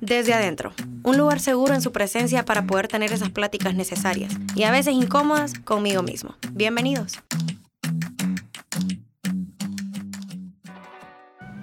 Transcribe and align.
Desde 0.00 0.34
adentro, 0.34 0.72
un 1.04 1.16
lugar 1.16 1.40
seguro 1.40 1.74
en 1.74 1.80
su 1.80 1.90
presencia 1.90 2.44
para 2.44 2.66
poder 2.66 2.86
tener 2.86 3.12
esas 3.12 3.30
pláticas 3.30 3.74
necesarias 3.74 4.32
y 4.54 4.64
a 4.64 4.70
veces 4.70 4.94
incómodas 4.94 5.54
conmigo 5.54 6.02
mismo. 6.02 6.36
Bienvenidos. 6.52 7.18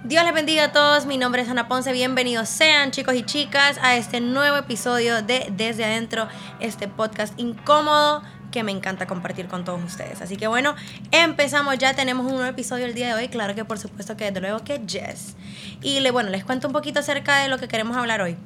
Dios 0.04 0.22
les 0.24 0.34
bendiga 0.34 0.64
a 0.64 0.72
todos, 0.72 1.06
mi 1.06 1.16
nombre 1.16 1.42
es 1.42 1.48
Ana 1.48 1.66
Ponce, 1.66 1.92
bienvenidos 1.92 2.48
sean 2.48 2.90
chicos 2.90 3.14
y 3.14 3.22
chicas 3.22 3.78
a 3.80 3.96
este 3.96 4.20
nuevo 4.20 4.58
episodio 4.58 5.22
de 5.22 5.50
Desde 5.56 5.84
Adentro, 5.84 6.28
este 6.60 6.88
podcast 6.88 7.38
incómodo 7.38 8.22
que 8.54 8.62
me 8.62 8.70
encanta 8.70 9.08
compartir 9.08 9.48
con 9.48 9.64
todos 9.64 9.82
ustedes. 9.82 10.22
Así 10.22 10.36
que 10.36 10.46
bueno, 10.46 10.76
empezamos 11.10 11.76
ya, 11.76 11.94
tenemos 11.94 12.24
un 12.24 12.34
nuevo 12.34 12.48
episodio 12.48 12.86
el 12.86 12.94
día 12.94 13.08
de 13.08 13.14
hoy, 13.14 13.28
claro 13.28 13.56
que 13.56 13.64
por 13.64 13.80
supuesto 13.80 14.16
que 14.16 14.26
desde 14.26 14.40
luego 14.40 14.60
que 14.60 14.78
yes. 14.78 15.34
Y 15.82 15.98
le, 15.98 16.12
bueno, 16.12 16.30
les 16.30 16.44
cuento 16.44 16.68
un 16.68 16.72
poquito 16.72 17.00
acerca 17.00 17.40
de 17.40 17.48
lo 17.48 17.58
que 17.58 17.66
queremos 17.66 17.96
hablar 17.96 18.22
hoy. 18.22 18.36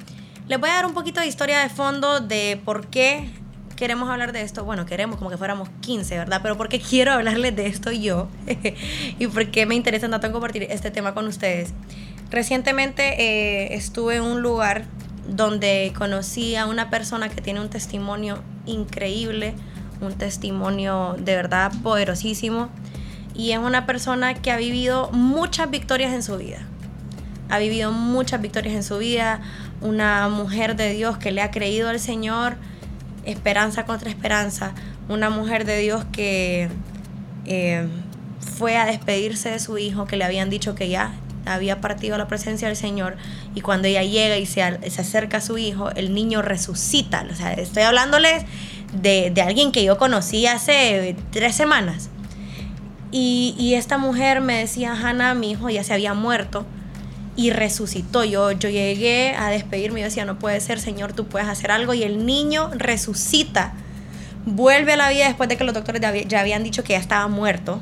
Les 0.47 0.59
voy 0.59 0.71
a 0.71 0.77
dar 0.77 0.87
un 0.87 0.95
poquito 0.95 1.21
de 1.21 1.27
historia 1.27 1.61
de 1.61 1.69
fondo 1.69 2.21
de 2.21 2.59
por 2.65 2.87
qué 2.87 3.29
queremos 3.77 4.09
hablar 4.09 4.33
de 4.33 4.41
esto. 4.41 4.65
Bueno, 4.65 4.87
queremos 4.87 5.19
como 5.19 5.29
que 5.29 5.37
fuéramos 5.37 5.69
15, 5.83 6.17
¿verdad? 6.17 6.41
Pero 6.43 6.57
por 6.57 6.71
qué 6.71 6.81
quiero 6.81 7.13
hablarles 7.13 7.55
de 7.55 7.67
esto 7.67 7.93
yo 7.93 8.29
y 9.19 9.27
por 9.27 9.51
qué 9.51 9.67
me 9.67 9.75
interesa 9.75 10.09
tanto 10.09 10.33
compartir 10.33 10.63
este 10.71 10.91
tema 10.91 11.13
con 11.13 11.27
ustedes. 11.27 11.75
Recientemente 12.31 13.03
eh, 13.23 13.75
estuve 13.75 14.17
en 14.17 14.23
un 14.23 14.41
lugar 14.41 14.87
donde 15.29 15.93
conocí 15.99 16.57
a 16.57 16.65
una 16.65 16.89
persona 16.89 17.29
que 17.29 17.43
tiene 17.43 17.61
un 17.61 17.69
testimonio 17.69 18.43
increíble, 18.65 19.55
un 20.01 20.15
testimonio 20.15 21.17
de 21.19 21.37
verdad 21.37 21.73
poderosísimo 21.83 22.69
y 23.35 23.53
es 23.53 23.59
una 23.59 23.87
persona 23.87 24.35
que 24.35 24.51
ha 24.51 24.57
vivido 24.57 25.11
muchas 25.13 25.71
victorias 25.71 26.13
en 26.13 26.23
su 26.23 26.37
vida. 26.37 26.59
Ha 27.49 27.59
vivido 27.59 27.93
muchas 27.93 28.43
victorias 28.43 28.75
en 28.75 28.83
su 28.83 28.99
vida, 28.99 29.41
una 29.81 30.29
mujer 30.29 30.77
de 30.77 30.93
Dios 30.93 31.19
que 31.19 31.31
le 31.31 31.41
ha 31.41 31.51
creído 31.51 31.89
al 31.89 32.01
Señor, 32.01 32.57
esperanza 33.25 33.87
contra 33.87 34.11
esperanza, 34.11 34.73
una 35.09 35.31
mujer 35.31 35.65
de 35.65 35.79
Dios 35.79 36.05
que 36.13 36.69
eh, 37.47 37.87
fue 38.59 38.77
a 38.77 38.87
despedirse 38.87 39.51
de 39.51 39.61
su 39.61 39.79
hijo, 39.79 40.05
que 40.07 40.17
le 40.17 40.25
habían 40.25 40.51
dicho 40.51 40.75
que 40.75 40.89
ya 40.89 41.13
había 41.47 41.81
partido 41.81 42.17
a 42.17 42.19
la 42.19 42.29
presencia 42.29 42.69
del 42.69 42.77
Señor 42.77 43.17
y 43.55 43.61
cuando 43.61 43.89
ella 43.89 44.03
llega 44.03 44.37
y 44.37 44.47
se, 44.47 44.63
se 44.91 45.01
acerca 45.01 45.39
a 45.39 45.41
su 45.41 45.59
hijo, 45.59 45.91
el 45.93 46.13
niño 46.13 46.43
resucita. 46.43 47.25
O 47.31 47.35
sea, 47.35 47.53
estoy 47.53 47.85
hablándoles 47.85 48.45
de, 48.93 49.33
alguien 49.43 49.73
que 49.73 49.85
yo 49.85 49.99
conocí 49.99 50.47
hace 50.47 51.17
tres 51.31 51.55
semanas. 51.55 52.11
Y, 53.11 53.73
esta 53.75 53.97
mujer 53.97 54.41
me 54.41 54.59
decía, 54.59 54.93
Hannah, 54.93 55.35
mi 55.35 55.53
hijo 55.53 55.71
ya 55.71 55.83
se 55.83 55.95
había 55.95 56.15
muerto 56.15 56.67
y 57.37 57.51
resucitó. 57.51 58.25
Yo, 58.25 58.53
yo 58.53 58.69
llegué 58.69 59.35
a 59.35 59.49
despedirme 59.49 60.01
y 60.01 60.03
decía, 60.03 60.25
no 60.25 60.39
puede 60.39 60.61
ser, 60.61 60.81
Señor, 60.81 61.13
tú 61.13 61.27
puedes 61.27 61.49
hacer 61.49 61.71
algo. 61.71 61.95
Y 61.95 62.03
el 62.03 62.27
niño 62.27 62.71
resucita, 62.75 63.73
vuelve 64.45 64.93
a 64.93 64.97
la 64.97 65.11
vida 65.11 65.27
después 65.27 65.49
de 65.49 65.57
que 65.57 65.65
los 65.65 65.75
doctores 65.75 66.03
ya 66.27 66.41
habían 66.41 66.65
dicho 66.65 66.85
que 66.85 66.95
ya 66.95 66.99
estaba 66.99 67.29
muerto. 67.29 67.81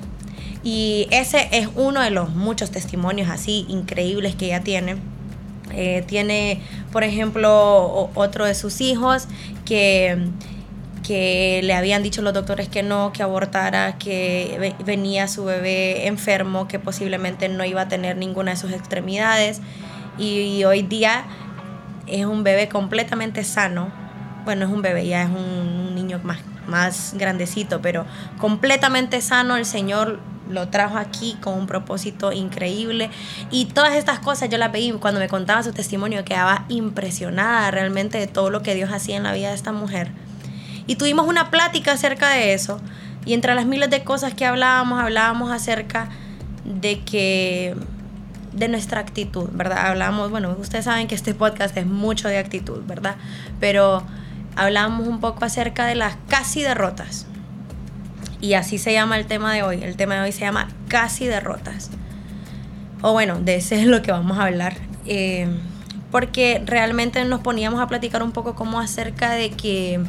Y 0.62 1.06
ese 1.10 1.48
es 1.52 1.68
uno 1.76 2.00
de 2.00 2.10
los 2.10 2.30
muchos 2.30 2.70
testimonios 2.70 3.28
así 3.30 3.66
increíbles 3.68 4.34
que 4.34 4.46
ella 4.46 4.60
tiene. 4.60 4.96
Eh, 5.72 6.04
tiene, 6.06 6.60
por 6.92 7.04
ejemplo, 7.04 8.10
otro 8.14 8.44
de 8.44 8.54
sus 8.54 8.80
hijos 8.80 9.26
que 9.64 10.28
que 11.06 11.60
le 11.62 11.72
habían 11.72 12.02
dicho 12.02 12.20
los 12.20 12.34
doctores 12.34 12.68
que 12.68 12.82
no, 12.82 13.12
que 13.12 13.22
abortara, 13.22 13.96
que 13.96 14.74
venía 14.84 15.28
su 15.28 15.44
bebé 15.44 16.08
enfermo, 16.08 16.66
que 16.66 16.80
posiblemente 16.80 17.48
no 17.48 17.64
iba 17.64 17.82
a 17.82 17.88
tener 17.88 18.16
ninguna 18.16 18.52
de 18.52 18.56
sus 18.56 18.72
extremidades. 18.72 19.60
Y, 20.18 20.64
hoy 20.64 20.82
día 20.82 21.24
es 22.08 22.26
un 22.26 22.42
bebé 22.42 22.68
completamente 22.68 23.44
sano. 23.44 23.92
Bueno, 24.44 24.66
es 24.66 24.72
un 24.72 24.82
bebé, 24.82 25.06
ya 25.06 25.22
es 25.22 25.28
un, 25.28 25.94
niño 25.94 26.20
más, 26.24 26.38
más 26.66 27.14
grandecito, 27.16 27.80
pero 27.80 28.04
completamente 28.38 29.20
sano. 29.20 29.56
El 29.56 29.64
Señor 29.64 30.18
lo 30.50 30.68
trajo 30.70 30.98
aquí 30.98 31.36
con 31.40 31.56
un 31.56 31.66
propósito 31.68 32.32
increíble. 32.32 33.10
Y 33.52 33.66
todas 33.66 33.94
estas 33.94 34.18
cosas 34.18 34.48
yo 34.48 34.58
las 34.58 34.72
veí 34.72 34.90
cuando 34.90 35.20
me 35.20 35.28
contaba 35.28 35.62
su 35.62 35.72
testimonio, 35.72 36.24
quedaba 36.24 36.64
impresionada 36.68 37.70
realmente 37.70 38.18
de 38.18 38.26
todo 38.26 38.50
lo 38.50 38.62
que 38.62 38.74
Dios 38.74 38.90
hacía 38.92 39.16
en 39.16 39.22
la 39.22 39.32
vida 39.32 39.50
de 39.50 39.54
esta 39.54 39.70
mujer. 39.70 40.25
Y 40.86 40.96
tuvimos 40.96 41.26
una 41.26 41.50
plática 41.50 41.92
acerca 41.92 42.30
de 42.30 42.54
eso. 42.54 42.80
Y 43.24 43.34
entre 43.34 43.54
las 43.54 43.66
miles 43.66 43.90
de 43.90 44.04
cosas 44.04 44.34
que 44.34 44.46
hablábamos, 44.46 45.00
hablábamos 45.00 45.50
acerca 45.50 46.08
de 46.64 47.00
que 47.00 47.74
de 48.52 48.68
nuestra 48.68 49.00
actitud, 49.00 49.48
¿verdad? 49.52 49.86
Hablábamos, 49.86 50.30
bueno, 50.30 50.56
ustedes 50.58 50.86
saben 50.86 51.08
que 51.08 51.14
este 51.14 51.34
podcast 51.34 51.76
es 51.76 51.86
mucho 51.86 52.28
de 52.28 52.38
actitud, 52.38 52.82
¿verdad? 52.86 53.16
Pero 53.60 54.02
hablábamos 54.54 55.06
un 55.06 55.20
poco 55.20 55.44
acerca 55.44 55.86
de 55.86 55.94
las 55.94 56.16
casi 56.28 56.62
derrotas. 56.62 57.26
Y 58.40 58.54
así 58.54 58.78
se 58.78 58.92
llama 58.92 59.18
el 59.18 59.26
tema 59.26 59.52
de 59.54 59.62
hoy. 59.62 59.82
El 59.82 59.96
tema 59.96 60.14
de 60.14 60.20
hoy 60.22 60.32
se 60.32 60.40
llama 60.40 60.68
casi 60.88 61.26
derrotas. 61.26 61.90
O 63.02 63.12
bueno, 63.12 63.40
de 63.40 63.56
ese 63.56 63.80
es 63.80 63.86
lo 63.86 64.02
que 64.02 64.12
vamos 64.12 64.38
a 64.38 64.44
hablar. 64.44 64.74
Eh, 65.06 65.48
porque 66.10 66.62
realmente 66.64 67.24
nos 67.24 67.40
poníamos 67.40 67.80
a 67.80 67.86
platicar 67.88 68.22
un 68.22 68.32
poco 68.32 68.54
como 68.54 68.80
acerca 68.80 69.32
de 69.32 69.50
que 69.50 70.00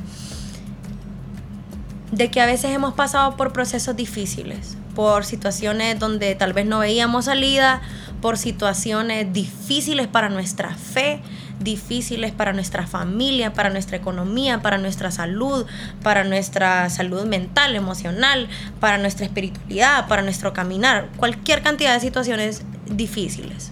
de 2.12 2.32
que 2.32 2.40
a 2.42 2.46
veces 2.46 2.72
hemos 2.72 2.94
pasado 2.94 3.36
por 3.36 3.52
procesos 3.52 3.96
difíciles, 3.96 4.78
por 4.96 5.26
situaciones 5.26 6.00
donde 6.00 6.36
tal 6.36 6.54
vez 6.54 6.66
no 6.66 6.80
veíamos 6.80 7.26
salida, 7.26 7.82
por 8.22 8.38
situaciones 8.38 9.32
difíciles 9.34 10.08
para 10.08 10.30
nuestra 10.30 10.74
fe, 10.74 11.22
difíciles 11.60 12.32
para 12.32 12.54
nuestra 12.54 12.88
familia, 12.88 13.54
para 13.54 13.70
nuestra 13.70 13.98
economía, 13.98 14.62
para 14.62 14.78
nuestra 14.78 15.12
salud, 15.12 15.66
para 16.02 16.24
nuestra 16.24 16.90
salud 16.90 17.26
mental, 17.26 17.76
emocional, 17.76 18.48
para 18.80 18.98
nuestra 18.98 19.26
espiritualidad, 19.26 20.08
para 20.08 20.22
nuestro 20.22 20.54
caminar, 20.54 21.10
cualquier 21.18 21.62
cantidad 21.62 21.94
de 21.94 22.00
situaciones 22.00 22.64
difíciles. 22.86 23.72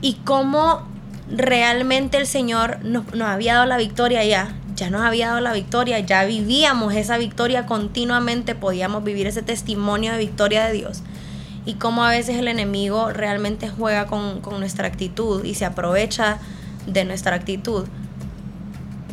Y 0.00 0.14
cómo 0.24 0.86
realmente 1.28 2.18
el 2.18 2.26
Señor 2.26 2.78
nos, 2.84 3.04
había 3.20 3.54
dado 3.54 3.66
la 3.66 3.76
victoria 3.76 4.24
ya 4.24 4.54
ya 4.76 4.90
nos 4.90 5.00
había 5.00 5.28
dado 5.28 5.40
la 5.40 5.54
victoria, 5.54 5.98
ya 6.00 6.24
vivíamos 6.24 6.94
esa 6.94 7.16
victoria 7.16 7.66
continuamente, 7.66 8.54
podíamos 8.54 9.02
vivir 9.02 9.26
ese 9.26 9.42
testimonio 9.42 10.12
de 10.12 10.18
victoria 10.18 10.66
de 10.66 10.74
Dios. 10.74 11.02
Y 11.64 11.74
cómo 11.74 12.04
a 12.04 12.10
veces 12.10 12.36
el 12.36 12.46
enemigo 12.46 13.10
realmente 13.10 13.68
juega 13.68 14.06
con, 14.06 14.42
nuestra 14.60 14.86
actitud 14.86 15.44
y 15.44 15.54
se 15.54 15.64
aprovecha 15.64 16.38
de 16.86 17.04
nuestra 17.04 17.34
actitud 17.34 17.86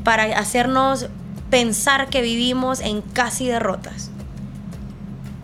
para 0.03 0.37
hacernos 0.37 1.07
pensar 1.49 2.09
que 2.09 2.21
vivimos 2.21 2.81
en 2.81 3.01
casi 3.01 3.47
derrotas. 3.47 4.11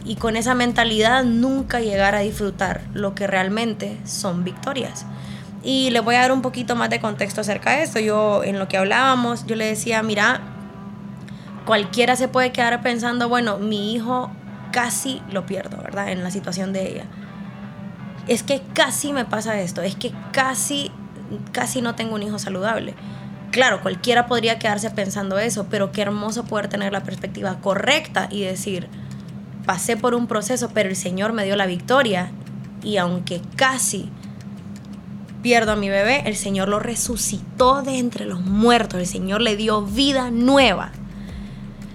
Y 0.06 0.16
con 0.16 0.36
esa 0.36 0.54
mentalidad 0.54 1.24
nunca 1.24 1.80
llegar 1.80 2.14
a 2.14 2.20
disfrutar 2.20 2.82
lo 2.94 3.16
que 3.16 3.26
realmente 3.26 3.98
son 4.06 4.44
victorias. 4.44 5.06
Y 5.64 5.90
les 5.90 6.04
voy 6.04 6.16
a 6.16 6.22
dar 6.22 6.32
un 6.32 6.42
poquito 6.42 6.76
más 6.76 6.90
de 6.90 7.00
contexto 7.00 7.42
acerca 7.42 7.72
de 7.72 7.84
esto. 7.84 8.00
Yo, 8.00 8.44
en 8.44 8.60
lo 8.60 8.68
que 8.68 8.78
hablábamos, 8.78 9.46
yo 9.46 9.56
le 9.56 9.66
decía, 9.66 10.02
mira, 10.04 10.42
cualquiera 11.66 12.16
se 12.16 12.28
puede 12.28 12.52
quedar 12.52 12.82
pensando, 12.82 13.28
bueno, 13.28 13.58
mi 13.58 13.94
hijo 13.94 14.32
casi 14.72 15.22
lo 15.32 15.46
pierdo, 15.46 15.78
¿verdad? 15.78 16.10
En 16.10 16.24
la 16.24 16.32
situación 16.32 16.74
de 16.74 16.90
ella. 16.90 17.06
Es 18.28 18.44
que 18.44 18.62
casi 18.74 19.12
me 19.14 19.26
pasa 19.26 19.60
esto, 19.60 19.82
es 19.82 19.96
que 19.96 20.14
casi, 20.32 20.92
casi 21.52 21.82
no 21.82 21.96
tengo 21.96 22.16
un 22.16 22.24
hijo 22.24 22.40
saludable. 22.40 22.94
Claro, 23.52 23.82
cualquiera 23.82 24.28
podría 24.28 24.60
quedarse 24.60 24.92
pensando 24.92 25.40
eso, 25.40 25.68
pero 25.70 25.92
qué 25.92 26.04
hermoso 26.04 26.46
poder 26.46 26.70
tener 26.70 26.94
la 26.94 27.04
perspectiva 27.04 27.60
correcta 27.60 28.28
y 28.30 28.42
decir, 28.42 28.88
pasé 29.66 29.98
por 29.98 30.14
un 30.14 30.28
proceso, 30.28 30.70
pero 30.74 30.90
el 30.90 30.96
Señor 30.96 31.34
me 31.34 31.44
dio 31.46 31.56
la 31.56 31.66
victoria 31.66 32.32
y 32.84 32.98
aunque 32.98 33.42
casi 33.56 34.12
pierdo 35.42 35.72
a 35.72 35.76
mi 35.76 35.90
bebé, 35.90 36.24
el 36.26 36.36
Señor 36.36 36.68
lo 36.68 36.80
resucitó 36.80 37.82
de 37.82 37.98
entre 37.98 38.26
los 38.26 38.42
muertos, 38.42 39.00
el 39.00 39.08
Señor 39.08 39.42
le 39.42 39.56
dio 39.56 39.82
vida 39.82 40.32
nueva. 40.32 40.92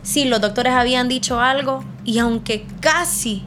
Sí, 0.02 0.25
los 0.25 0.41
doctores 0.41 0.73
habían 0.73 1.08
dicho 1.08 1.41
algo 1.41 1.85
y 2.05 2.19
aunque 2.19 2.67
casi, 2.81 3.44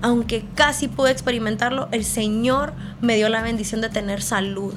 aunque 0.00 0.44
casi 0.54 0.88
pude 0.88 1.10
experimentarlo, 1.10 1.88
el 1.92 2.04
Señor 2.04 2.72
me 3.00 3.16
dio 3.16 3.28
la 3.28 3.42
bendición 3.42 3.80
de 3.80 3.88
tener 3.88 4.22
salud. 4.22 4.74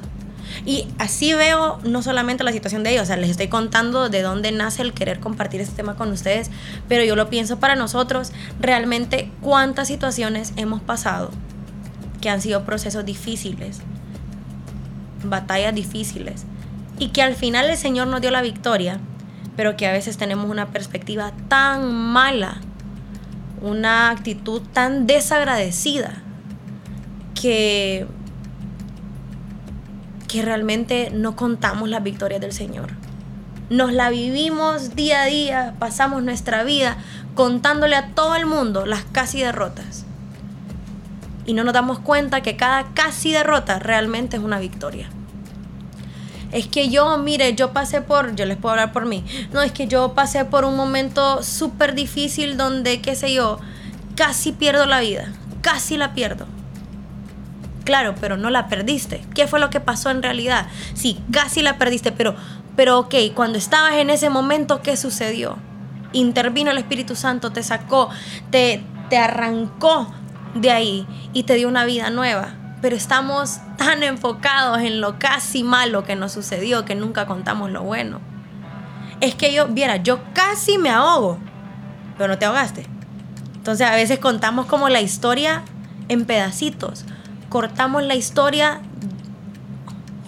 Y 0.65 0.87
así 0.99 1.33
veo 1.33 1.79
no 1.83 2.01
solamente 2.03 2.43
la 2.43 2.51
situación 2.51 2.83
de 2.83 2.91
ellos, 2.91 3.03
o 3.03 3.05
sea, 3.07 3.17
les 3.17 3.31
estoy 3.31 3.47
contando 3.47 4.09
de 4.09 4.21
dónde 4.21 4.51
nace 4.51 4.83
el 4.83 4.93
querer 4.93 5.19
compartir 5.19 5.59
este 5.59 5.75
tema 5.75 5.95
con 5.95 6.11
ustedes, 6.11 6.51
pero 6.87 7.03
yo 7.03 7.15
lo 7.15 7.29
pienso 7.29 7.59
para 7.59 7.75
nosotros, 7.75 8.31
realmente 8.59 9.31
cuántas 9.41 9.87
situaciones 9.87 10.53
hemos 10.55 10.81
pasado 10.81 11.31
que 12.21 12.29
han 12.29 12.41
sido 12.41 12.63
procesos 12.63 13.05
difíciles, 13.05 13.81
batallas 15.23 15.73
difíciles 15.73 16.45
y 16.99 17.09
que 17.09 17.21
al 17.21 17.35
final 17.35 17.69
el 17.69 17.77
Señor 17.77 18.07
nos 18.07 18.21
dio 18.21 18.31
la 18.31 18.41
victoria, 18.41 18.99
pero 19.55 19.77
que 19.77 19.87
a 19.87 19.91
veces 19.91 20.17
tenemos 20.17 20.49
una 20.49 20.67
perspectiva 20.67 21.31
tan 21.47 21.93
mala, 21.93 22.57
una 23.61 24.09
actitud 24.09 24.61
tan 24.73 25.07
desagradecida 25.07 26.21
que 27.33 28.07
que 30.27 30.41
realmente 30.41 31.11
no 31.13 31.35
contamos 31.35 31.87
las 31.89 32.03
victorias 32.03 32.41
del 32.41 32.51
Señor. 32.51 32.89
Nos 33.69 33.93
la 33.93 34.09
vivimos 34.09 34.95
día 34.95 35.21
a 35.21 35.25
día, 35.25 35.75
pasamos 35.79 36.23
nuestra 36.23 36.63
vida 36.63 36.97
contándole 37.35 37.95
a 37.95 38.09
todo 38.09 38.35
el 38.35 38.45
mundo 38.45 38.85
las 38.85 39.03
casi 39.05 39.41
derrotas. 39.41 40.04
Y 41.45 41.53
no 41.53 41.63
nos 41.63 41.73
damos 41.73 41.99
cuenta 41.99 42.41
que 42.41 42.55
cada 42.55 42.93
casi 42.93 43.31
derrota 43.31 43.79
realmente 43.79 44.37
es 44.37 44.43
una 44.43 44.59
victoria. 44.59 45.09
Es 46.51 46.67
que 46.67 46.89
yo, 46.89 47.17
mire, 47.17 47.53
yo 47.55 47.73
pasé 47.73 48.01
por, 48.01 48.35
yo 48.35 48.45
les 48.45 48.57
puedo 48.57 48.71
hablar 48.71 48.93
por 48.93 49.05
mí, 49.05 49.25
no, 49.51 49.61
es 49.61 49.71
que 49.71 49.87
yo 49.87 50.13
pasé 50.13 50.45
por 50.45 50.63
un 50.63 50.75
momento 50.75 51.43
súper 51.43 51.95
difícil 51.95 52.55
donde, 52.55 53.01
qué 53.01 53.15
sé 53.15 53.33
yo, 53.33 53.59
casi 54.15 54.51
pierdo 54.53 54.85
la 54.85 55.01
vida, 55.01 55.33
casi 55.61 55.97
la 55.97 56.13
pierdo. 56.13 56.47
Claro, 57.83 58.15
pero 58.19 58.35
no 58.35 58.49
la 58.49 58.67
perdiste. 58.67 59.23
¿Qué 59.35 59.47
fue 59.47 59.59
lo 59.59 59.69
que 59.69 59.79
pasó 59.79 60.09
en 60.09 60.23
realidad? 60.23 60.67
Sí, 60.95 61.19
casi 61.31 61.61
la 61.61 61.77
perdiste, 61.77 62.11
pero, 62.11 62.35
pero 62.75 62.99
ok, 62.99 63.15
cuando 63.35 63.57
estabas 63.57 63.95
en 63.95 64.09
ese 64.09 64.29
momento, 64.29 64.81
¿qué 64.81 64.97
sucedió? 64.97 65.57
Intervino 66.13 66.71
el 66.71 66.77
Espíritu 66.77 67.15
Santo, 67.15 67.51
te 67.51 67.61
sacó, 67.61 68.09
te, 68.49 68.83
te 69.09 69.17
arrancó 69.17 70.11
de 70.55 70.71
ahí 70.71 71.07
y 71.33 71.43
te 71.43 71.53
dio 71.53 71.67
una 71.67 71.85
vida 71.85 72.09
nueva. 72.09 72.55
Pero 72.81 72.95
estamos 72.95 73.59
tan 73.77 74.01
enfocados 74.03 74.79
en 74.79 75.01
lo 75.01 75.19
casi 75.19 75.63
malo 75.63 76.03
que 76.03 76.15
nos 76.15 76.31
sucedió 76.31 76.85
que 76.85 76.95
nunca 76.95 77.27
contamos 77.27 77.71
lo 77.71 77.83
bueno. 77.83 78.19
Es 79.21 79.35
que 79.35 79.53
yo, 79.53 79.67
viera, 79.67 79.97
yo 79.97 80.19
casi 80.33 80.77
me 80.77 80.89
ahogo, 80.89 81.37
pero 82.17 82.29
no 82.33 82.37
te 82.37 82.45
ahogaste. 82.45 82.87
Entonces 83.55 83.87
a 83.87 83.95
veces 83.95 84.19
contamos 84.19 84.65
como 84.65 84.89
la 84.89 85.01
historia 85.01 85.63
en 86.09 86.25
pedacitos 86.25 87.05
cortamos 87.55 88.03
la 88.03 88.15
historia 88.15 88.81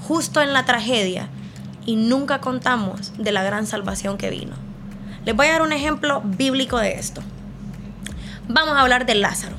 justo 0.08 0.42
en 0.42 0.54
la 0.54 0.64
tragedia 0.64 1.28
y 1.86 1.98
nunca 1.98 2.40
contamos 2.40 3.12
de 3.18 3.34
la 3.34 3.44
gran 3.44 3.68
salvación 3.68 4.18
que 4.18 4.30
vino. 4.30 4.56
Les 5.26 5.36
voy 5.36 5.48
a 5.48 5.52
dar 5.52 5.62
un 5.62 5.74
ejemplo 5.74 6.22
bíblico 6.24 6.78
de 6.78 6.94
esto. 6.94 7.22
Vamos 8.48 8.78
a 8.78 8.80
hablar 8.80 9.06
de 9.06 9.16
Lázaro. 9.16 9.58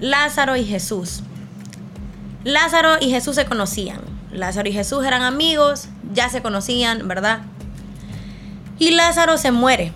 Lázaro 0.00 0.56
y 0.56 0.64
Jesús. 0.64 1.22
Lázaro 2.42 2.96
y 3.00 3.10
Jesús 3.10 3.36
se 3.36 3.44
conocían. 3.44 4.00
Lázaro 4.32 4.68
y 4.68 4.72
Jesús 4.72 5.04
eran 5.04 5.22
amigos, 5.22 5.88
ya 6.12 6.30
se 6.30 6.40
conocían, 6.40 7.06
¿verdad? 7.06 7.42
Y 8.78 8.92
Lázaro 8.92 9.36
se 9.36 9.52
muere. 9.52 9.92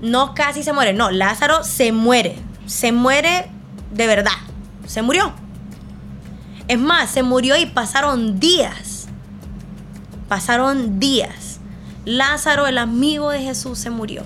No 0.00 0.34
casi 0.34 0.62
se 0.62 0.72
muere, 0.72 0.94
no, 0.94 1.10
Lázaro 1.10 1.62
se 1.62 1.92
muere. 1.92 2.36
Se 2.66 2.90
muere 2.90 3.50
de 3.92 4.06
verdad. 4.06 4.32
Se 4.86 5.02
murió. 5.02 5.32
Es 6.68 6.78
más, 6.78 7.10
se 7.10 7.22
murió 7.22 7.56
y 7.56 7.66
pasaron 7.66 8.40
días. 8.40 9.08
Pasaron 10.28 10.98
días. 10.98 11.60
Lázaro, 12.06 12.66
el 12.66 12.78
amigo 12.78 13.30
de 13.30 13.42
Jesús, 13.42 13.78
se 13.78 13.90
murió. 13.90 14.22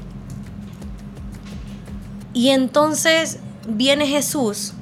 Y 2.32 2.50
entonces 2.50 3.40
viene 3.66 4.06
Jesús 4.06 4.74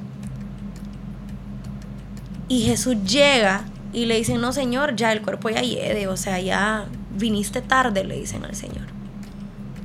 y 2.48 2.62
Jesús 2.62 2.96
llega 3.04 3.64
y 3.92 4.06
le 4.06 4.16
dicen, 4.16 4.40
no 4.40 4.52
Señor, 4.52 4.96
ya 4.96 5.12
el 5.12 5.22
cuerpo 5.22 5.50
ya 5.50 5.62
hiede, 5.62 6.08
o 6.08 6.16
sea, 6.16 6.40
ya 6.40 6.86
viniste 7.16 7.62
tarde, 7.62 8.04
le 8.04 8.18
dicen 8.18 8.44
al 8.44 8.54
Señor. 8.54 8.86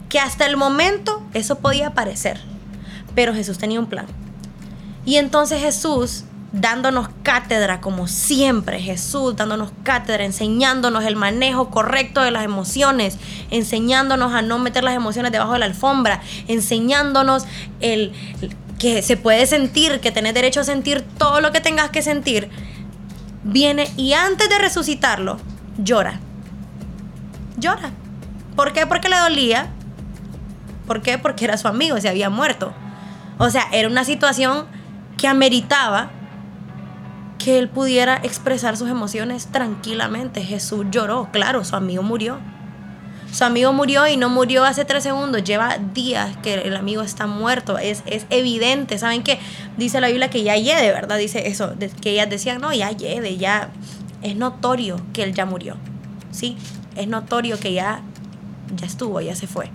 Que 0.10 0.20
hasta 0.20 0.46
el 0.46 0.58
momento 0.58 1.24
eso 1.34 1.60
podía 1.60 1.94
parecer, 1.94 2.40
pero 3.16 3.34
Jesús 3.34 3.58
tenía 3.58 3.80
un 3.80 3.86
plan. 3.86 4.08
Y 5.06 5.18
entonces 5.18 5.62
Jesús 5.62 6.24
dándonos 6.52 7.10
cátedra 7.22 7.80
como 7.80 8.08
siempre, 8.08 8.80
Jesús 8.80 9.36
dándonos 9.36 9.72
cátedra, 9.84 10.26
enseñándonos 10.26 11.04
el 11.06 11.16
manejo 11.16 11.70
correcto 11.70 12.22
de 12.22 12.32
las 12.32 12.44
emociones, 12.44 13.18
enseñándonos 13.52 14.34
a 14.34 14.42
no 14.42 14.58
meter 14.58 14.84
las 14.84 14.96
emociones 14.96 15.32
debajo 15.32 15.54
de 15.54 15.60
la 15.60 15.66
alfombra, 15.66 16.22
enseñándonos 16.48 17.46
el, 17.82 18.14
que 18.80 19.02
se 19.02 19.18
puede 19.18 19.46
sentir, 19.46 20.00
que 20.00 20.12
tenés 20.12 20.34
derecho 20.34 20.62
a 20.62 20.64
sentir 20.64 21.06
todo 21.18 21.42
lo 21.42 21.52
que 21.52 21.60
tengas 21.60 21.90
que 21.90 22.02
sentir, 22.02 22.50
viene 23.44 23.92
y 23.98 24.14
antes 24.14 24.50
de 24.50 24.58
resucitarlo, 24.58 25.38
llora. 25.78 26.20
Llora. 27.58 27.92
¿Por 28.56 28.74
qué? 28.74 28.88
Porque 28.88 29.10
le 29.10 29.18
dolía. 29.18 29.68
¿Por 30.88 31.02
qué? 31.02 31.18
Porque 31.18 31.46
era 31.46 31.58
su 31.58 31.68
amigo, 31.68 32.00
se 32.00 32.10
había 32.10 32.30
muerto. 32.30 32.74
O 33.38 33.50
sea, 33.50 33.68
era 33.72 33.88
una 33.88 34.06
situación 34.06 34.66
que 35.18 35.28
ameritaba 35.28 36.12
que 37.38 37.60
él 37.60 37.70
pudiera 37.70 38.16
expresar 38.24 38.78
sus 38.78 38.90
emociones 38.90 39.48
tranquilamente. 39.48 40.42
Jesús 40.44 40.86
lloró, 40.90 41.30
claro, 41.32 41.64
su 41.64 41.76
amigo 41.76 42.02
murió. 42.02 42.40
Su 43.32 43.44
amigo 43.44 43.74
murió 43.74 44.08
y 44.08 44.18
no 44.18 44.30
murió 44.30 44.66
hace 44.66 44.86
tres 44.86 45.04
segundos, 45.04 45.44
lleva 45.44 45.78
días 45.78 46.36
que 46.38 46.56
el 46.56 46.76
amigo 46.76 47.02
está 47.02 47.28
muerto, 47.28 47.78
es, 47.78 48.04
es 48.06 48.26
evidente. 48.30 48.98
¿Saben 48.98 49.24
qué? 49.24 49.40
Dice 49.78 50.02
la 50.02 50.08
Biblia 50.08 50.30
que 50.30 50.44
ya 50.44 50.54
de 50.54 50.92
¿verdad? 50.92 51.18
Dice 51.18 51.48
eso, 51.48 51.74
que 52.02 52.12
ellas 52.12 52.30
decían, 52.30 52.60
no, 52.60 52.74
ya 52.74 52.92
de 52.92 53.38
ya 53.38 53.70
es 54.22 54.36
notorio 54.36 55.00
que 55.14 55.24
él 55.24 55.34
ya 55.34 55.46
murió, 55.46 55.78
¿sí? 56.32 56.58
Es 56.96 57.08
notorio 57.08 57.60
que 57.60 57.74
ya, 57.74 58.02
ya 58.76 58.88
estuvo, 58.88 59.22
ya 59.22 59.36
se 59.36 59.48
fue. 59.48 59.70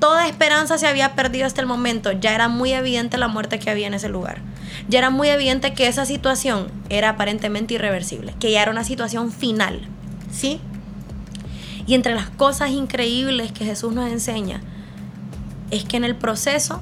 Toda 0.00 0.26
esperanza 0.26 0.78
se 0.78 0.86
había 0.86 1.14
perdido 1.14 1.46
hasta 1.46 1.60
el 1.60 1.66
momento, 1.66 2.12
ya 2.12 2.34
era 2.34 2.48
muy 2.48 2.72
evidente 2.72 3.18
la 3.18 3.28
muerte 3.28 3.58
que 3.58 3.70
había 3.70 3.86
en 3.86 3.94
ese 3.94 4.08
lugar 4.08 4.40
ya 4.88 4.98
era 4.98 5.10
muy 5.10 5.28
evidente 5.28 5.74
que 5.74 5.86
esa 5.86 6.04
situación 6.04 6.68
era 6.88 7.10
aparentemente 7.10 7.74
irreversible, 7.74 8.34
que 8.38 8.50
ya 8.50 8.62
era 8.62 8.70
una 8.70 8.84
situación 8.84 9.32
final, 9.32 9.88
¿sí? 10.30 10.60
Y 11.86 11.94
entre 11.94 12.14
las 12.14 12.30
cosas 12.30 12.70
increíbles 12.70 13.52
que 13.52 13.64
Jesús 13.64 13.92
nos 13.92 14.10
enseña 14.10 14.60
es 15.70 15.84
que 15.84 15.96
en 15.96 16.04
el 16.04 16.16
proceso 16.16 16.80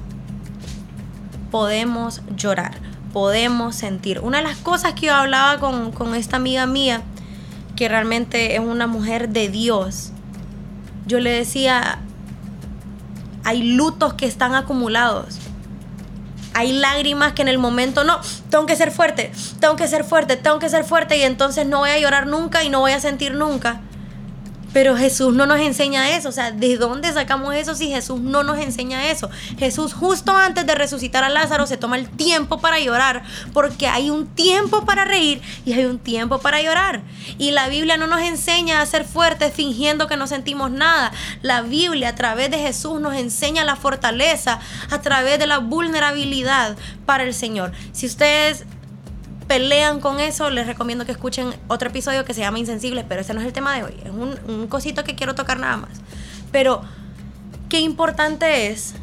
podemos 1.51 2.21
llorar, 2.35 2.75
podemos 3.11 3.75
sentir. 3.75 4.19
Una 4.19 4.37
de 4.37 4.43
las 4.43 4.57
cosas 4.57 4.93
que 4.93 5.07
yo 5.07 5.13
hablaba 5.13 5.59
con, 5.59 5.91
con 5.91 6.15
esta 6.15 6.37
amiga 6.37 6.65
mía, 6.65 7.01
que 7.75 7.89
realmente 7.89 8.55
es 8.55 8.59
una 8.59 8.87
mujer 8.87 9.29
de 9.29 9.49
Dios, 9.49 10.11
yo 11.05 11.19
le 11.19 11.31
decía, 11.31 11.99
hay 13.43 13.63
lutos 13.63 14.13
que 14.13 14.25
están 14.25 14.55
acumulados 14.55 15.39
hay 16.53 16.71
lágrimas 16.71 17.33
que 17.33 17.41
en 17.41 17.47
el 17.47 17.57
momento 17.57 18.03
no, 18.03 18.19
tengo 18.49 18.65
que 18.65 18.75
ser 18.75 18.91
fuerte, 18.91 19.31
tengo 19.59 19.75
que 19.75 19.87
ser 19.87 20.03
fuerte, 20.03 20.37
tengo 20.37 20.59
que 20.59 20.69
ser 20.69 20.83
fuerte 20.83 21.17
y 21.17 21.23
entonces 21.23 21.65
no 21.65 21.79
voy 21.79 21.89
a 21.89 21.99
llorar 21.99 22.27
nunca 22.27 22.63
y 22.63 22.69
no 22.69 22.79
voy 22.79 22.91
a 22.91 22.99
sentir 22.99 23.33
nunca. 23.33 23.81
Pero 24.73 24.97
Jesús 24.97 25.33
no 25.33 25.45
nos 25.45 25.59
enseña 25.59 26.17
eso. 26.17 26.29
O 26.29 26.31
sea, 26.31 26.51
¿de 26.51 26.77
dónde 26.77 27.13
sacamos 27.13 27.55
eso 27.55 27.75
si 27.75 27.89
Jesús 27.89 28.19
no 28.19 28.43
nos 28.43 28.57
enseña 28.57 29.11
eso? 29.11 29.29
Jesús 29.57 29.93
justo 29.93 30.35
antes 30.35 30.65
de 30.65 30.75
resucitar 30.75 31.23
a 31.23 31.29
Lázaro 31.29 31.67
se 31.67 31.77
toma 31.77 31.97
el 31.97 32.09
tiempo 32.09 32.59
para 32.59 32.79
llorar 32.79 33.23
porque 33.53 33.87
hay 33.87 34.09
un 34.09 34.27
tiempo 34.27 34.85
para 34.85 35.05
reír 35.05 35.41
y 35.65 35.73
hay 35.73 35.85
un 35.85 35.99
tiempo 35.99 36.39
para 36.39 36.61
llorar. 36.61 37.01
Y 37.37 37.51
la 37.51 37.69
Biblia 37.69 37.97
no 37.97 38.07
nos 38.07 38.21
enseña 38.21 38.81
a 38.81 38.85
ser 38.85 39.05
fuertes 39.05 39.53
fingiendo 39.53 40.07
que 40.07 40.17
no 40.17 40.27
sentimos 40.27 40.71
nada. 40.71 41.11
La 41.41 41.61
Biblia 41.61 42.09
a 42.09 42.15
través 42.15 42.49
de 42.51 42.57
Jesús 42.57 42.99
nos 42.99 43.15
enseña 43.15 43.63
la 43.63 43.75
fortaleza 43.75 44.59
a 44.89 45.01
través 45.01 45.39
de 45.39 45.47
la 45.47 45.59
vulnerabilidad 45.59 46.75
para 47.05 47.23
el 47.23 47.33
Señor. 47.33 47.71
Si 47.91 48.05
ustedes 48.05 48.65
pelean 49.47 49.99
con 49.99 50.19
eso, 50.19 50.49
les 50.49 50.67
recomiendo 50.67 51.05
que 51.05 51.11
escuchen 51.11 51.53
otro 51.67 51.89
episodio 51.89 52.25
que 52.25 52.33
se 52.33 52.41
llama 52.41 52.59
Insensibles, 52.59 53.05
pero 53.07 53.21
ese 53.21 53.33
no 53.33 53.41
es 53.41 53.47
el 53.47 53.53
tema 53.53 53.75
de 53.75 53.83
hoy, 53.83 53.95
es 54.03 54.11
un, 54.11 54.37
un 54.47 54.67
cosito 54.67 55.03
que 55.03 55.15
quiero 55.15 55.35
tocar 55.35 55.59
nada 55.59 55.77
más. 55.77 55.91
Pero 56.51 56.81
qué 57.69 57.79
importante 57.79 58.67
es 58.67 58.95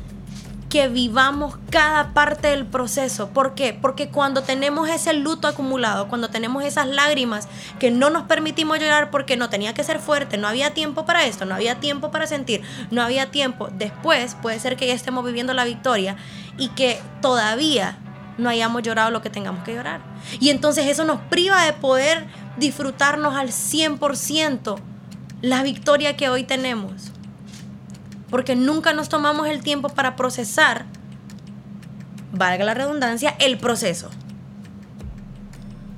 que 0.70 0.87
vivamos 0.87 1.56
cada 1.68 2.14
parte 2.14 2.49
del 2.49 2.64
proceso. 2.64 3.30
¿Por 3.30 3.56
qué? 3.56 3.75
Porque 3.75 4.09
cuando 4.09 4.44
tenemos 4.44 4.88
ese 4.88 5.12
luto 5.12 5.49
acumulado, 5.49 6.06
cuando 6.06 6.30
tenemos 6.30 6.62
esas 6.64 6.87
lágrimas 6.87 7.49
que 7.80 7.90
no 7.90 8.09
nos 8.09 8.23
permitimos 8.23 8.78
llorar 8.78 9.11
porque 9.11 9.37
no 9.37 9.50
tenía 9.50 9.75
que 9.75 9.82
ser 9.82 9.99
fuerte, 9.99 10.38
no 10.38 10.47
había 10.47 10.73
tiempo 10.73 11.04
para 11.04 11.26
esto, 11.26 11.44
no 11.44 11.56
había 11.56 11.80
tiempo 11.80 12.12
para 12.12 12.28
sentir, 12.28 12.62
no 12.92 13.02
había 13.02 13.32
tiempo, 13.32 13.68
después 13.73 14.37
puede 14.40 14.61
ser 14.61 14.76
que 14.76 14.87
ya 14.87 14.94
estemos 14.94 15.25
viviendo 15.25 15.52
la 15.54 15.64
victoria 15.64 16.16
y 16.56 16.68
que 16.68 17.00
todavía 17.20 17.99
no 18.39 18.49
hayamos 18.49 18.83
llorado 18.83 19.11
lo 19.11 19.23
que 19.23 19.31
tengamos 19.31 19.65
que 19.65 19.75
llorar. 19.75 20.01
Y 20.39 20.51
entonces 20.51 20.87
eso 20.87 21.05
nos 21.05 21.21
priva 21.23 21.65
de 21.65 21.73
poder 21.73 22.27
disfrutarnos 22.57 23.35
al 23.35 23.49
100% 23.49 24.77
la 25.43 25.63
victoria 25.63 26.17
que 26.17 26.29
hoy 26.29 26.45
tenemos. 26.45 27.13
Porque 28.31 28.55
nunca 28.55 28.93
nos 28.93 29.09
tomamos 29.09 29.49
el 29.49 29.63
tiempo 29.63 29.89
para 29.89 30.17
procesar, 30.17 30.85
valga 32.33 32.65
la 32.65 32.75
redundancia, 32.75 33.35
el 33.39 33.59
proceso. 33.59 34.11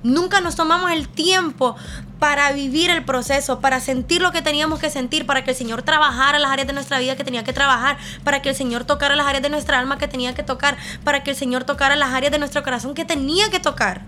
Nunca 0.03 0.41
nos 0.41 0.57
tomamos 0.57 0.91
el 0.91 1.09
tiempo 1.09 1.77
para 2.19 2.53
vivir 2.53 2.91
el 2.91 3.05
proceso, 3.05 3.61
para 3.61 3.81
sentir 3.81 4.21
lo 4.21 4.33
que 4.33 4.43
teníamos 4.43 4.81
que 4.81 4.91
sentir, 4.91 5.27
para 5.27 5.45
que 5.45 5.53
el 5.53 5.57
Señor 5.57 5.83
trabajara 5.83 6.39
las 6.39 6.51
áreas 6.51 6.67
de 6.67 6.73
nuestra 6.73 6.99
vida 6.99 7.17
que 7.17 7.25
tenía 7.25 7.45
que 7.45 7.53
trabajar, 7.53 7.99
para 8.25 8.43
que 8.43 8.51
el 8.51 8.55
Señor 8.55 8.85
tocara 8.85 9.17
las 9.17 9.27
áreas 9.27 9.43
de 9.43 9.49
nuestra 9.49 9.79
alma 9.79 9.99
que 9.99 10.09
tenía 10.09 10.35
que 10.35 10.43
tocar, 10.43 10.77
para 11.05 11.23
que 11.23 11.31
el 11.31 11.37
Señor 11.37 11.65
tocara 11.65 11.97
las 11.97 12.13
áreas 12.13 12.33
de 12.33 12.39
nuestro 12.39 12.63
corazón 12.63 12.95
que 12.95 13.05
tenía 13.05 13.51
que 13.51 13.61
tocar. 13.61 14.03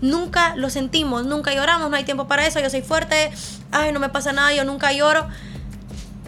Nunca 0.00 0.56
lo 0.56 0.68
sentimos, 0.68 1.24
nunca 1.24 1.54
lloramos, 1.54 1.90
no 1.90 1.96
hay 1.96 2.04
tiempo 2.04 2.26
para 2.26 2.46
eso, 2.46 2.58
yo 2.60 2.70
soy 2.70 2.82
fuerte, 2.82 3.30
ay, 3.70 3.92
no 3.92 4.00
me 4.00 4.08
pasa 4.08 4.32
nada, 4.32 4.52
yo 4.52 4.64
nunca 4.64 4.92
lloro. 4.92 5.28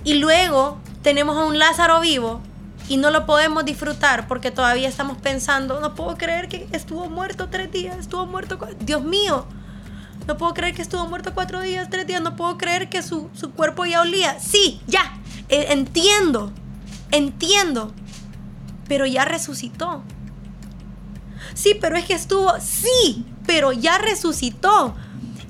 Y 0.05 0.15
luego 0.15 0.79
tenemos 1.03 1.37
a 1.37 1.45
un 1.45 1.59
Lázaro 1.59 2.01
vivo 2.01 2.41
y 2.89 2.97
no 2.97 3.11
lo 3.11 3.27
podemos 3.27 3.65
disfrutar 3.65 4.27
porque 4.29 4.51
todavía 4.51 4.89
estamos 4.89 5.19
pensando, 5.19 5.81
no 5.81 5.95
puedo 5.95 6.17
creer 6.17 6.49
que 6.49 6.69
estuvo 6.73 7.09
muerto 7.09 7.49
tres 7.49 7.71
días, 7.73 7.97
estuvo 7.99 8.27
muerto, 8.27 8.59
Dios 8.81 9.03
mío, 9.03 9.47
no 10.27 10.37
puedo 10.37 10.55
creer 10.55 10.75
que 10.75 10.83
estuvo 10.83 11.07
muerto 11.07 11.35
cuatro 11.35 11.61
días, 11.61 11.89
tres 11.91 12.07
días, 12.07 12.23
no 12.23 12.37
puedo 12.37 12.57
creer 12.57 12.89
que 12.89 13.03
su, 13.03 13.29
cuerpo 13.55 13.85
ya 13.85 14.01
olía. 14.01 14.39
Sí, 14.41 14.81
ya, 14.87 15.19
eh, 15.49 15.67
entiendo, 15.71 16.53
entiendo, 17.11 17.93
pero 18.89 19.07
ya 19.07 19.25
resucitó. 19.25 20.03
Sí, 21.53 21.77
pero 21.81 21.97
es 21.97 22.07
que 22.07 22.15
estuvo, 22.15 22.53
sí, 22.61 23.27
pero 23.47 23.73
ya 23.73 23.99
resucitó 23.99 24.97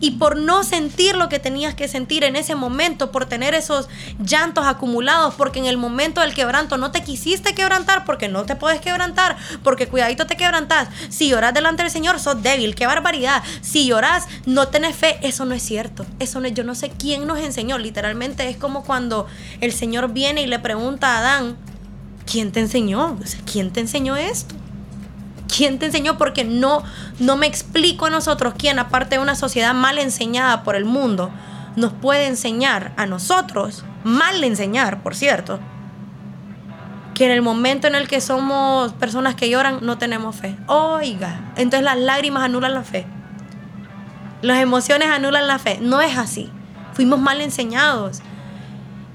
y 0.05 0.11
por 0.11 0.37
no 0.37 0.65
sentir 0.65 1.17
lo 1.17 1.31
que 1.31 1.39
tenías 1.39 1.75
que 1.75 1.89
sentir 1.89 2.25
en 2.25 2.37
ese 2.37 2.55
momento, 2.55 3.11
por 3.11 3.25
tener 3.25 3.55
esos 3.55 3.89
llantos 4.23 4.67
acumulados, 4.67 5.35
porque 5.35 5.61
en 5.61 5.65
el 5.65 5.79
momento 5.79 6.21
del 6.21 6.35
quebranto 6.35 6.77
no 6.77 6.91
te 6.91 7.03
quisiste 7.03 7.55
quebrantar, 7.55 8.05
porque 8.05 8.29
no 8.29 8.45
te 8.45 8.55
puedes 8.55 8.83
quebrantar, 8.83 9.39
porque 9.63 9.89
cuidadito 9.89 10.27
te 10.27 10.37
quebrantas. 10.37 10.91
Si 11.09 11.31
lloras 11.31 11.55
delante 11.55 11.85
del 11.85 11.91
Señor, 11.91 12.21
sos 12.21 12.43
débil, 12.43 12.75
qué 12.75 12.87
barbaridad. 12.87 13.43
Si 13.63 13.87
lloras, 13.87 14.27
no 14.45 14.69
tenés 14.69 14.95
fe, 14.95 15.17
eso 15.23 15.47
no 15.47 15.55
es 15.55 15.63
cierto. 15.63 16.05
Eso 16.19 16.39
no, 16.39 16.49
yo 16.49 16.65
no 16.65 16.75
sé 16.75 16.91
quién 16.91 17.27
nos 17.27 17.39
enseñó. 17.39 17.79
Literalmente 17.79 18.47
es 18.51 18.59
como 18.59 18.85
cuando 18.85 19.27
el 19.63 19.73
Señor 19.73 20.13
viene 20.13 20.43
y 20.43 20.47
le 20.47 20.59
pregunta 20.59 21.15
a 21.15 21.19
Adán, 21.21 21.57
¿quién 22.31 22.53
te 22.53 22.61
enseñó? 22.61 23.19
¿Quién 23.51 23.73
te 23.73 23.81
enseñó 23.81 24.17
esto? 24.17 24.55
¿Quién 25.55 25.79
te 25.79 25.87
enseñó? 25.87 26.19
Porque 26.19 26.45
no, 26.45 26.83
no 27.19 27.37
me 27.37 27.47
explico 27.47 28.07
a 28.07 28.11
nosotros 28.11 28.55
quién, 28.57 28.79
aparte 28.79 29.17
de 29.17 29.23
una 29.23 29.37
sociedad 29.37 29.75
mal 29.75 29.99
enseñada 29.99 30.65
por 30.65 30.75
el 30.75 30.85
mundo, 30.85 31.31
nos 31.77 31.93
puede 31.93 32.27
enseñar 32.27 32.93
a 32.97 33.07
nosotros, 33.07 33.85
mal 34.03 34.43
enseñar, 34.43 35.03
por 35.03 35.15
cierto, 35.15 35.61
que 37.15 37.27
en 37.27 37.31
el 37.31 37.43
momento 37.43 37.87
en 37.87 37.95
el 37.95 38.09
que 38.09 38.21
somos 38.21 38.93
personas 38.95 39.37
que 39.37 39.49
lloran 39.49 39.79
no 39.83 39.99
tenemos 39.99 40.35
fe. 40.37 40.57
Oiga, 40.67 41.53
entonces 41.57 41.85
las 41.85 41.99
lágrimas 41.99 42.43
anulan 42.43 42.75
la 42.75 42.83
fe. 42.83 43.07
Las 44.43 44.61
emociones 44.61 45.09
anulan 45.09 45.47
la 45.47 45.59
fe. 45.59 45.79
No 45.81 46.01
es 46.03 46.19
así. 46.19 46.51
Fuimos 46.93 47.19
mal 47.21 47.41
enseñados. 47.41 48.21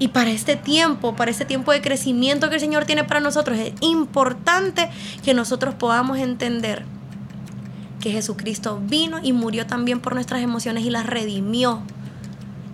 Y 0.00 0.08
para 0.08 0.30
este 0.30 0.56
tiempo, 0.56 1.14
para 1.14 1.30
este 1.30 1.44
tiempo 1.44 1.72
de 1.72 1.82
crecimiento 1.82 2.48
que 2.48 2.54
el 2.54 2.60
Señor 2.60 2.86
tiene 2.86 3.04
para 3.04 3.20
nosotros, 3.20 3.58
es 3.58 3.74
importante 3.82 4.88
que 5.22 5.34
nosotros 5.34 5.74
podamos 5.74 6.18
entender 6.18 6.86
que 8.00 8.10
Jesucristo 8.10 8.80
vino 8.82 9.20
y 9.22 9.34
murió 9.34 9.66
también 9.66 10.00
por 10.00 10.14
nuestras 10.14 10.40
emociones 10.40 10.84
y 10.84 10.90
las 10.90 11.04
redimió. 11.04 11.82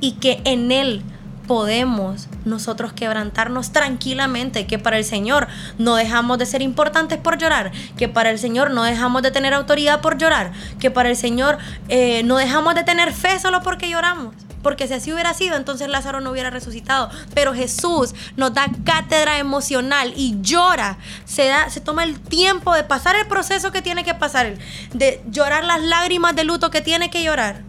Y 0.00 0.12
que 0.12 0.40
en 0.44 0.70
Él 0.70 1.02
podemos 1.48 2.28
nosotros 2.44 2.92
quebrantarnos 2.92 3.72
tranquilamente, 3.72 4.68
que 4.68 4.78
para 4.78 4.96
el 4.96 5.04
Señor 5.04 5.48
no 5.78 5.96
dejamos 5.96 6.38
de 6.38 6.46
ser 6.46 6.62
importantes 6.62 7.18
por 7.18 7.38
llorar, 7.38 7.72
que 7.96 8.08
para 8.08 8.30
el 8.30 8.38
Señor 8.38 8.70
no 8.70 8.84
dejamos 8.84 9.22
de 9.22 9.32
tener 9.32 9.52
autoridad 9.52 10.00
por 10.00 10.16
llorar, 10.16 10.52
que 10.78 10.92
para 10.92 11.08
el 11.08 11.16
Señor 11.16 11.58
eh, 11.88 12.22
no 12.22 12.36
dejamos 12.36 12.76
de 12.76 12.84
tener 12.84 13.12
fe 13.12 13.40
solo 13.40 13.62
porque 13.62 13.90
lloramos 13.90 14.45
porque 14.66 14.88
si 14.88 14.94
así 14.94 15.12
hubiera 15.12 15.32
sido, 15.32 15.54
entonces 15.54 15.88
Lázaro 15.88 16.20
no 16.20 16.32
hubiera 16.32 16.50
resucitado. 16.50 17.08
Pero 17.34 17.54
Jesús 17.54 18.16
nos 18.36 18.52
da 18.52 18.66
cátedra 18.84 19.38
emocional 19.38 20.12
y 20.16 20.38
llora, 20.40 20.98
se, 21.24 21.46
da, 21.46 21.70
se 21.70 21.80
toma 21.80 22.02
el 22.02 22.18
tiempo 22.18 22.74
de 22.74 22.82
pasar 22.82 23.14
el 23.14 23.28
proceso 23.28 23.70
que 23.70 23.80
tiene 23.80 24.02
que 24.02 24.14
pasar, 24.14 24.54
de 24.92 25.22
llorar 25.30 25.62
las 25.62 25.80
lágrimas 25.82 26.34
de 26.34 26.42
luto 26.42 26.72
que 26.72 26.80
tiene 26.80 27.10
que 27.10 27.22
llorar. 27.22 27.62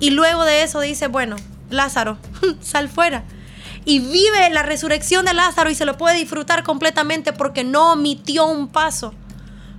Y 0.00 0.10
luego 0.10 0.44
de 0.44 0.64
eso 0.64 0.80
dice, 0.80 1.06
bueno, 1.06 1.36
Lázaro, 1.70 2.18
sal 2.60 2.88
fuera 2.88 3.22
y 3.84 4.00
vive 4.00 4.50
la 4.50 4.64
resurrección 4.64 5.24
de 5.24 5.34
Lázaro 5.34 5.70
y 5.70 5.76
se 5.76 5.84
lo 5.84 5.96
puede 5.96 6.16
disfrutar 6.16 6.64
completamente 6.64 7.32
porque 7.32 7.62
no 7.62 7.92
omitió 7.92 8.46
un 8.46 8.66
paso 8.66 9.14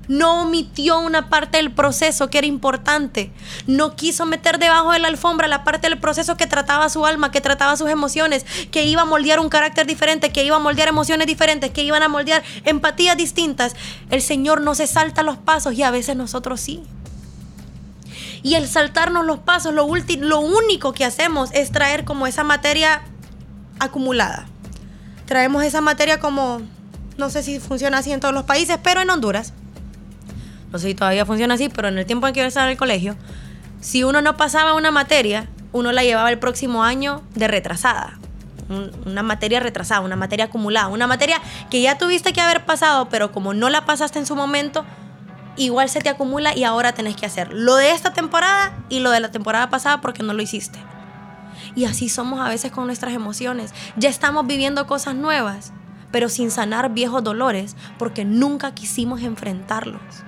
no 0.07 0.41
omitió 0.41 0.99
una 0.99 1.29
parte 1.29 1.57
del 1.57 1.71
proceso 1.71 2.29
que 2.29 2.37
era 2.37 2.47
importante. 2.47 3.31
No 3.67 3.95
quiso 3.95 4.25
meter 4.25 4.59
debajo 4.59 4.91
de 4.91 4.99
la 4.99 5.07
alfombra 5.07 5.47
la 5.47 5.63
parte 5.63 5.89
del 5.89 5.99
proceso 5.99 6.37
que 6.37 6.47
trataba 6.47 6.89
su 6.89 7.05
alma, 7.05 7.31
que 7.31 7.41
trataba 7.41 7.77
sus 7.77 7.89
emociones, 7.89 8.45
que 8.71 8.85
iba 8.85 9.03
a 9.03 9.05
moldear 9.05 9.39
un 9.39 9.49
carácter 9.49 9.87
diferente, 9.87 10.31
que 10.31 10.43
iba 10.43 10.55
a 10.55 10.59
moldear 10.59 10.87
emociones 10.87 11.27
diferentes, 11.27 11.71
que 11.71 11.83
iban 11.83 12.03
a 12.03 12.07
moldear 12.07 12.43
empatías 12.63 13.17
distintas. 13.17 13.75
El 14.09 14.21
Señor 14.21 14.61
no 14.61 14.75
se 14.75 14.87
salta 14.87 15.23
los 15.23 15.37
pasos 15.37 15.73
y 15.73 15.83
a 15.83 15.91
veces 15.91 16.15
nosotros 16.15 16.59
sí. 16.61 16.83
Y 18.43 18.55
el 18.55 18.67
saltarnos 18.67 19.25
los 19.25 19.39
pasos, 19.39 19.73
lo, 19.73 19.87
lo 19.87 20.39
único 20.39 20.93
que 20.93 21.03
hacemos 21.03 21.49
es 21.53 21.71
traer 21.71 22.05
como 22.05 22.27
esa 22.27 22.43
materia 22.43 23.01
acumulada. 23.79 24.47
Traemos 25.25 25.63
esa 25.63 25.81
materia 25.81 26.19
como, 26.19 26.61
no 27.17 27.31
sé 27.31 27.41
si 27.41 27.59
funciona 27.59 27.97
así 27.97 28.11
en 28.11 28.19
todos 28.19 28.35
los 28.35 28.43
países, 28.43 28.77
pero 28.83 29.01
en 29.01 29.09
Honduras 29.09 29.53
no 30.75 30.79
sé 30.79 30.89
si 30.89 30.93
todavía 30.93 31.25
funciona 31.25 31.53
así, 31.53 31.69
pero 31.69 31.87
en 31.87 31.97
el 31.97 32.05
tiempo 32.05 32.27
en 32.27 32.33
que 32.33 32.41
yo 32.41 32.45
estaba 32.45 32.65
en 32.65 32.73
el 32.73 32.77
colegio, 32.77 33.15
si 33.79 34.03
uno 34.03 34.21
no 34.21 34.35
pasaba 34.35 34.73
una 34.73 34.91
materia, 34.91 35.47
uno 35.71 35.93
la 35.93 36.03
llevaba 36.03 36.29
el 36.29 36.37
próximo 36.37 36.83
año 36.83 37.23
de 37.33 37.47
retrasada. 37.47 38.19
una 39.05 39.23
materia 39.23 39.61
retrasada, 39.61 40.01
una 40.01 40.17
materia 40.17 40.45
acumulada, 40.45 40.89
una 40.89 41.07
materia 41.07 41.39
que 41.69 41.81
ya 41.81 41.97
tuviste 41.97 42.33
que 42.33 42.41
haber 42.41 42.65
pasado, 42.65 43.07
pero 43.07 43.31
como 43.31 43.53
no 43.53 43.69
la 43.69 43.85
pasaste 43.85 44.19
en 44.19 44.25
su 44.25 44.35
momento, 44.35 44.83
igual 45.55 45.87
se 45.87 46.01
te 46.01 46.09
acumula 46.09 46.53
y 46.53 46.65
ahora 46.65 46.91
tenés 46.91 47.15
que 47.15 47.25
hacer 47.25 47.53
lo 47.53 47.77
de 47.77 47.91
esta 47.91 48.11
temporada 48.11 48.73
y 48.89 48.99
lo 48.99 49.11
de 49.11 49.21
la 49.21 49.31
temporada 49.31 49.69
pasada 49.69 50.01
porque 50.01 50.23
no 50.23 50.33
lo 50.33 50.41
hiciste. 50.41 50.77
Y 51.73 51.85
así 51.85 52.09
somos 52.09 52.41
a 52.41 52.49
veces 52.49 52.73
con 52.73 52.87
nuestras 52.87 53.13
emociones. 53.13 53.73
Ya 53.95 54.09
estamos 54.09 54.45
viviendo 54.45 54.87
cosas 54.87 55.15
nuevas, 55.15 55.71
pero 56.11 56.27
sin 56.27 56.51
sanar 56.51 56.93
viejos 56.93 57.23
dolores 57.23 57.77
porque 57.97 58.25
nunca 58.25 58.73
quisimos 58.73 59.21
enfrentarlos. 59.21 60.24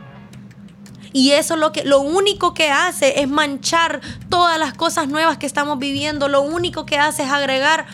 Y 1.13 1.31
eso 1.31 1.55
lo 1.55 1.71
que 1.71 1.83
lo 1.83 1.99
único 1.99 2.53
que 2.53 2.69
hace 2.69 3.21
es 3.21 3.27
manchar 3.27 4.01
todas 4.29 4.59
las 4.59 4.73
cosas 4.73 5.07
nuevas 5.07 5.37
que 5.37 5.45
estamos 5.45 5.79
viviendo, 5.79 6.27
lo 6.27 6.41
único 6.41 6.85
que 6.85 6.97
hace 6.97 7.23
es 7.23 7.31
agregar 7.31 7.85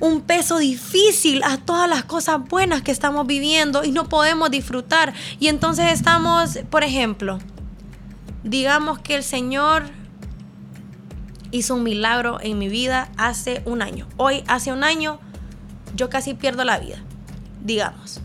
un 0.00 0.20
peso 0.22 0.58
difícil 0.58 1.42
a 1.42 1.58
todas 1.58 1.88
las 1.88 2.04
cosas 2.04 2.40
buenas 2.48 2.82
que 2.82 2.92
estamos 2.92 3.26
viviendo 3.26 3.84
y 3.84 3.90
no 3.90 4.08
podemos 4.08 4.50
disfrutar. 4.50 5.12
Y 5.40 5.48
entonces 5.48 5.92
estamos, 5.92 6.58
por 6.70 6.84
ejemplo, 6.84 7.38
digamos 8.44 8.98
que 8.98 9.16
el 9.16 9.22
Señor 9.22 9.84
hizo 11.50 11.74
un 11.74 11.82
milagro 11.82 12.38
en 12.40 12.58
mi 12.58 12.68
vida 12.68 13.08
hace 13.16 13.62
un 13.64 13.82
año. 13.82 14.06
Hoy, 14.16 14.44
hace 14.46 14.72
un 14.72 14.84
año, 14.84 15.18
yo 15.96 16.08
casi 16.10 16.34
pierdo 16.34 16.64
la 16.64 16.78
vida, 16.78 16.98
digamos. 17.64 18.20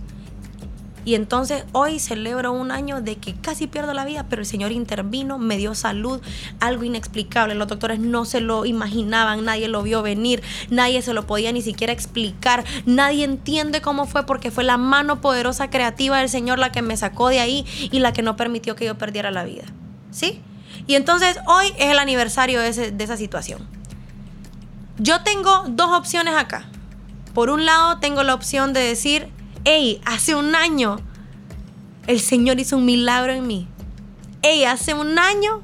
Y 1.05 1.15
entonces 1.15 1.65
hoy 1.73 1.99
celebro 1.99 2.53
un 2.53 2.71
año 2.71 3.01
de 3.01 3.17
que 3.17 3.35
casi 3.35 3.67
pierdo 3.67 3.93
la 3.93 4.05
vida, 4.05 4.25
pero 4.29 4.41
el 4.41 4.45
Señor 4.45 4.71
intervino, 4.71 5.37
me 5.37 5.57
dio 5.57 5.75
salud, 5.75 6.21
algo 6.59 6.83
inexplicable. 6.83 7.55
Los 7.55 7.67
doctores 7.67 7.99
no 7.99 8.25
se 8.25 8.39
lo 8.39 8.65
imaginaban, 8.65 9.43
nadie 9.43 9.67
lo 9.67 9.83
vio 9.83 10.01
venir, 10.01 10.41
nadie 10.69 11.01
se 11.01 11.13
lo 11.13 11.27
podía 11.27 11.51
ni 11.51 11.61
siquiera 11.61 11.91
explicar, 11.91 12.63
nadie 12.85 13.25
entiende 13.25 13.81
cómo 13.81 14.05
fue 14.05 14.25
porque 14.25 14.51
fue 14.51 14.63
la 14.63 14.77
mano 14.77 15.19
poderosa 15.19 15.69
creativa 15.69 16.19
del 16.19 16.29
Señor 16.29 16.59
la 16.59 16.71
que 16.71 16.81
me 16.81 16.95
sacó 16.95 17.29
de 17.29 17.39
ahí 17.39 17.65
y 17.91 17.99
la 17.99 18.13
que 18.13 18.21
no 18.21 18.35
permitió 18.35 18.75
que 18.75 18.85
yo 18.85 18.97
perdiera 18.97 19.31
la 19.31 19.43
vida. 19.43 19.63
¿Sí? 20.11 20.41
Y 20.87 20.95
entonces 20.95 21.37
hoy 21.47 21.67
es 21.77 21.91
el 21.91 21.99
aniversario 21.99 22.61
de, 22.61 22.91
de 22.91 23.03
esa 23.03 23.17
situación. 23.17 23.67
Yo 24.97 25.23
tengo 25.23 25.65
dos 25.69 25.91
opciones 25.91 26.35
acá. 26.35 26.65
Por 27.33 27.49
un 27.49 27.65
lado, 27.65 27.97
tengo 27.97 28.21
la 28.23 28.35
opción 28.35 28.73
de 28.73 28.81
decir, 28.81 29.27
Ey, 29.65 30.01
hace 30.03 30.35
un 30.35 30.55
año 30.55 30.97
el 32.07 32.19
Señor 32.19 32.59
hizo 32.59 32.77
un 32.77 32.85
milagro 32.85 33.31
en 33.31 33.47
mí. 33.47 33.67
Ey, 34.41 34.65
hace 34.65 34.93
un 34.93 35.17
año 35.17 35.61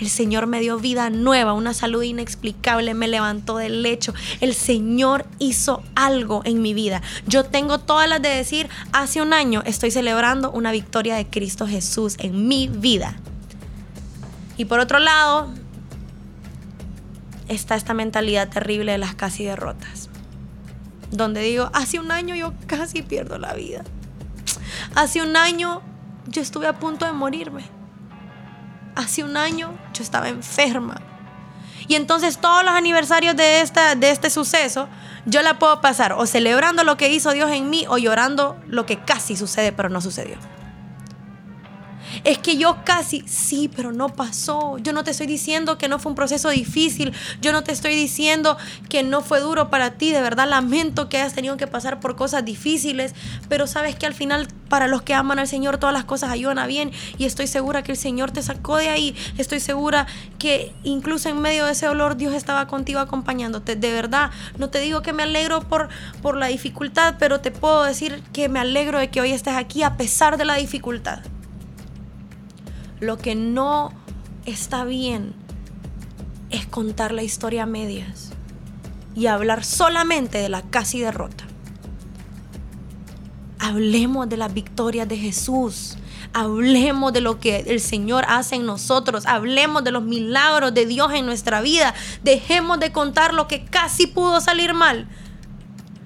el 0.00 0.08
Señor 0.08 0.48
me 0.48 0.58
dio 0.58 0.80
vida 0.80 1.08
nueva, 1.10 1.52
una 1.52 1.74
salud 1.74 2.02
inexplicable, 2.02 2.92
me 2.94 3.06
levantó 3.06 3.58
del 3.58 3.82
lecho. 3.82 4.12
El 4.40 4.52
Señor 4.54 5.26
hizo 5.38 5.84
algo 5.94 6.42
en 6.44 6.60
mi 6.60 6.74
vida. 6.74 7.02
Yo 7.28 7.44
tengo 7.44 7.78
todas 7.78 8.08
las 8.08 8.20
de 8.20 8.30
decir, 8.30 8.68
hace 8.92 9.22
un 9.22 9.32
año 9.32 9.62
estoy 9.64 9.92
celebrando 9.92 10.50
una 10.50 10.72
victoria 10.72 11.14
de 11.14 11.28
Cristo 11.28 11.68
Jesús 11.68 12.16
en 12.18 12.48
mi 12.48 12.66
vida. 12.66 13.14
Y 14.56 14.64
por 14.64 14.80
otro 14.80 14.98
lado, 14.98 15.54
está 17.46 17.76
esta 17.76 17.94
mentalidad 17.94 18.48
terrible 18.48 18.90
de 18.90 18.98
las 18.98 19.14
casi 19.14 19.44
derrotas 19.44 20.08
donde 21.10 21.42
digo, 21.42 21.70
hace 21.72 21.98
un 21.98 22.10
año 22.10 22.34
yo 22.34 22.52
casi 22.66 23.02
pierdo 23.02 23.38
la 23.38 23.54
vida. 23.54 23.82
Hace 24.94 25.22
un 25.22 25.36
año 25.36 25.82
yo 26.26 26.42
estuve 26.42 26.66
a 26.66 26.78
punto 26.78 27.06
de 27.06 27.12
morirme. 27.12 27.64
Hace 28.94 29.24
un 29.24 29.36
año 29.36 29.72
yo 29.92 30.02
estaba 30.02 30.28
enferma. 30.28 31.00
Y 31.86 31.96
entonces 31.96 32.38
todos 32.38 32.64
los 32.64 32.72
aniversarios 32.74 33.36
de, 33.36 33.60
esta, 33.60 33.94
de 33.94 34.10
este 34.10 34.30
suceso, 34.30 34.88
yo 35.26 35.42
la 35.42 35.58
puedo 35.58 35.80
pasar 35.80 36.12
o 36.14 36.26
celebrando 36.26 36.84
lo 36.84 36.96
que 36.96 37.12
hizo 37.12 37.32
Dios 37.32 37.50
en 37.50 37.68
mí 37.68 37.84
o 37.88 37.98
llorando 37.98 38.56
lo 38.66 38.86
que 38.86 38.98
casi 38.98 39.36
sucede 39.36 39.72
pero 39.72 39.88
no 39.88 40.00
sucedió. 40.00 40.36
Es 42.24 42.38
que 42.38 42.56
yo 42.56 42.78
casi, 42.84 43.22
sí, 43.26 43.70
pero 43.74 43.92
no 43.92 44.08
pasó. 44.08 44.78
Yo 44.78 44.94
no 44.94 45.04
te 45.04 45.10
estoy 45.10 45.26
diciendo 45.26 45.76
que 45.76 45.88
no 45.88 45.98
fue 45.98 46.10
un 46.10 46.16
proceso 46.16 46.48
difícil. 46.48 47.12
Yo 47.42 47.52
no 47.52 47.62
te 47.62 47.72
estoy 47.72 47.94
diciendo 47.94 48.56
que 48.88 49.02
no 49.02 49.20
fue 49.20 49.40
duro 49.40 49.68
para 49.68 49.92
ti. 49.92 50.10
De 50.10 50.22
verdad 50.22 50.48
lamento 50.48 51.10
que 51.10 51.18
hayas 51.18 51.34
tenido 51.34 51.58
que 51.58 51.66
pasar 51.66 52.00
por 52.00 52.16
cosas 52.16 52.42
difíciles. 52.42 53.14
Pero 53.50 53.66
sabes 53.66 53.94
que 53.96 54.06
al 54.06 54.14
final 54.14 54.48
para 54.70 54.88
los 54.88 55.02
que 55.02 55.12
aman 55.12 55.38
al 55.38 55.46
Señor 55.46 55.76
todas 55.76 55.92
las 55.92 56.04
cosas 56.04 56.30
ayudan 56.30 56.58
a 56.58 56.66
bien. 56.66 56.92
Y 57.18 57.26
estoy 57.26 57.46
segura 57.46 57.82
que 57.82 57.92
el 57.92 57.98
Señor 57.98 58.30
te 58.30 58.42
sacó 58.42 58.78
de 58.78 58.88
ahí. 58.88 59.14
Estoy 59.36 59.60
segura 59.60 60.06
que 60.38 60.72
incluso 60.82 61.28
en 61.28 61.42
medio 61.42 61.66
de 61.66 61.72
ese 61.72 61.84
dolor 61.84 62.16
Dios 62.16 62.32
estaba 62.32 62.66
contigo 62.66 63.00
acompañándote. 63.00 63.76
De 63.76 63.92
verdad, 63.92 64.30
no 64.56 64.70
te 64.70 64.78
digo 64.78 65.02
que 65.02 65.12
me 65.12 65.24
alegro 65.24 65.60
por, 65.60 65.90
por 66.22 66.38
la 66.38 66.46
dificultad, 66.46 67.16
pero 67.18 67.40
te 67.40 67.50
puedo 67.50 67.84
decir 67.84 68.22
que 68.32 68.48
me 68.48 68.60
alegro 68.60 68.98
de 68.98 69.10
que 69.10 69.20
hoy 69.20 69.32
estés 69.32 69.56
aquí 69.56 69.82
a 69.82 69.98
pesar 69.98 70.38
de 70.38 70.46
la 70.46 70.54
dificultad. 70.54 71.20
Lo 73.04 73.18
que 73.18 73.34
no 73.34 73.92
está 74.46 74.86
bien 74.86 75.34
es 76.48 76.64
contar 76.64 77.12
la 77.12 77.22
historia 77.22 77.64
a 77.64 77.66
medias 77.66 78.30
y 79.14 79.26
hablar 79.26 79.62
solamente 79.62 80.38
de 80.38 80.48
la 80.48 80.62
casi 80.62 81.00
derrota. 81.00 81.44
Hablemos 83.58 84.26
de 84.30 84.38
las 84.38 84.54
victorias 84.54 85.06
de 85.06 85.18
Jesús. 85.18 85.98
Hablemos 86.32 87.12
de 87.12 87.20
lo 87.20 87.40
que 87.40 87.58
el 87.66 87.80
Señor 87.80 88.24
hace 88.26 88.54
en 88.54 88.64
nosotros. 88.64 89.26
Hablemos 89.26 89.84
de 89.84 89.90
los 89.90 90.02
milagros 90.02 90.72
de 90.72 90.86
Dios 90.86 91.12
en 91.12 91.26
nuestra 91.26 91.60
vida. 91.60 91.92
Dejemos 92.22 92.80
de 92.80 92.90
contar 92.90 93.34
lo 93.34 93.48
que 93.48 93.66
casi 93.66 94.06
pudo 94.06 94.40
salir 94.40 94.72
mal. 94.72 95.08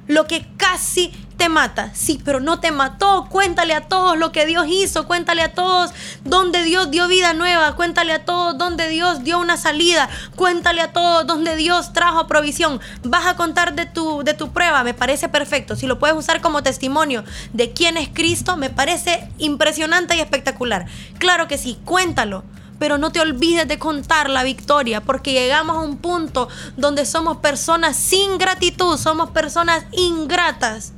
Lo 0.09 0.26
que 0.26 0.49
casi 0.57 1.12
te 1.38 1.49
mata. 1.49 1.90
Sí, 1.95 2.21
pero 2.23 2.40
no 2.40 2.61
te 2.61 2.73
mató. 2.73 3.26
Cuéntale 3.30 3.73
a 3.73 3.88
todos 3.88 4.18
lo 4.18 4.33
que 4.33 4.45
Dios 4.45 4.66
hizo. 4.68 5.07
Cuéntale 5.07 5.42
a 5.42 5.54
todos 5.54 5.92
donde 6.25 6.64
Dios 6.64 6.90
dio 6.90 7.09
vida 7.09 7.33
nueva. 7.33 7.76
Cuéntale 7.76 8.12
a 8.12 8.25
todos 8.25 8.59
donde 8.59 8.88
Dios 8.88 9.23
dio 9.23 9.38
una 9.38 9.57
salida. 9.57 10.11
Cuéntale 10.35 10.83
a 10.83 10.92
todos 10.92 11.26
donde 11.26 11.57
Dios 11.57 11.92
trajo 11.92 12.26
provisión. 12.26 12.80
Vas 13.04 13.26
a 13.26 13.37
contar 13.37 13.75
de 13.75 13.87
tu, 13.87 14.23
de 14.25 14.35
tu 14.35 14.52
prueba. 14.52 14.83
Me 14.83 14.95
parece 14.95 15.28
perfecto. 15.28 15.76
Si 15.76 15.87
lo 15.87 15.99
puedes 15.99 16.16
usar 16.16 16.40
como 16.40 16.62
testimonio 16.62 17.25
de 17.52 17.73
quién 17.73 17.97
es 17.97 18.09
Cristo, 18.09 18.57
me 18.57 18.68
parece 18.68 19.30
impresionante 19.38 20.16
y 20.16 20.21
espectacular. 20.21 20.87
Claro 21.18 21.49
que 21.49 21.57
sí, 21.57 21.78
cuéntalo 21.85 22.45
pero 22.78 22.97
no 22.97 23.11
te 23.11 23.21
olvides 23.21 23.66
de 23.66 23.80
contar 23.80 24.30
la 24.30 24.45
victoria, 24.45 25.00
porque 25.00 25.33
llegamos 25.33 25.78
a 25.78 25.80
un 25.80 25.97
punto 25.97 26.49
donde 26.76 27.07
somos 27.07 27.38
personas 27.38 27.97
sin 27.97 28.38
gratitud, 28.38 28.97
somos 28.97 29.30
personas 29.30 29.85
ingratas 29.90 30.92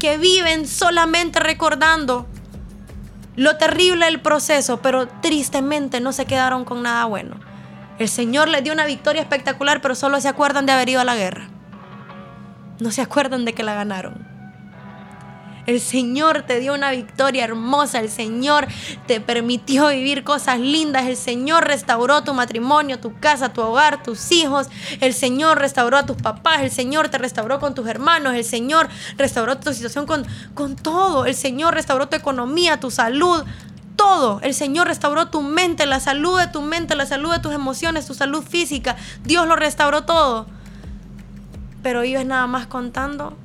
que 0.00 0.16
viven 0.16 0.66
solamente 0.66 1.38
recordando 1.38 2.26
lo 3.36 3.56
terrible 3.58 4.06
del 4.06 4.20
proceso, 4.20 4.80
pero 4.82 5.06
tristemente 5.06 6.00
no 6.00 6.12
se 6.12 6.24
quedaron 6.24 6.64
con 6.64 6.82
nada 6.82 7.04
bueno. 7.04 7.38
El 7.98 8.08
Señor 8.08 8.48
les 8.48 8.64
dio 8.64 8.72
una 8.72 8.86
victoria 8.86 9.20
espectacular, 9.20 9.82
pero 9.82 9.94
solo 9.94 10.20
se 10.20 10.28
acuerdan 10.28 10.64
de 10.66 10.72
haber 10.72 10.88
ido 10.88 11.02
a 11.02 11.04
la 11.04 11.16
guerra. 11.16 11.48
No 12.80 12.90
se 12.90 13.02
acuerdan 13.02 13.44
de 13.44 13.52
que 13.52 13.62
la 13.62 13.74
ganaron. 13.74 14.29
El 15.70 15.80
Señor 15.80 16.42
te 16.42 16.58
dio 16.58 16.74
una 16.74 16.90
victoria 16.90 17.44
hermosa. 17.44 18.00
El 18.00 18.10
Señor 18.10 18.66
te 19.06 19.20
permitió 19.20 19.86
vivir 19.86 20.24
cosas 20.24 20.58
lindas. 20.58 21.06
El 21.06 21.16
Señor 21.16 21.64
restauró 21.64 22.24
tu 22.24 22.34
matrimonio, 22.34 22.98
tu 22.98 23.16
casa, 23.20 23.52
tu 23.52 23.60
hogar, 23.60 24.02
tus 24.02 24.32
hijos. 24.32 24.66
El 25.00 25.14
Señor 25.14 25.60
restauró 25.60 25.96
a 25.96 26.06
tus 26.06 26.16
papás. 26.16 26.62
El 26.62 26.72
Señor 26.72 27.08
te 27.08 27.18
restauró 27.18 27.60
con 27.60 27.76
tus 27.76 27.86
hermanos. 27.86 28.34
El 28.34 28.42
Señor 28.42 28.88
restauró 29.16 29.58
tu 29.58 29.72
situación 29.72 30.06
con, 30.06 30.26
con 30.54 30.74
todo. 30.74 31.24
El 31.24 31.36
Señor 31.36 31.74
restauró 31.74 32.08
tu 32.08 32.16
economía, 32.16 32.80
tu 32.80 32.90
salud. 32.90 33.44
Todo. 33.94 34.40
El 34.42 34.54
Señor 34.54 34.88
restauró 34.88 35.28
tu 35.28 35.40
mente, 35.40 35.86
la 35.86 36.00
salud 36.00 36.36
de 36.40 36.48
tu 36.48 36.62
mente, 36.62 36.96
la 36.96 37.06
salud 37.06 37.30
de 37.30 37.38
tus 37.38 37.52
emociones, 37.52 38.06
tu 38.06 38.14
salud 38.14 38.42
física. 38.42 38.96
Dios 39.22 39.46
lo 39.46 39.54
restauró 39.54 40.02
todo. 40.02 40.46
Pero 41.84 42.02
es 42.02 42.26
nada 42.26 42.48
más 42.48 42.66
contando 42.66 43.36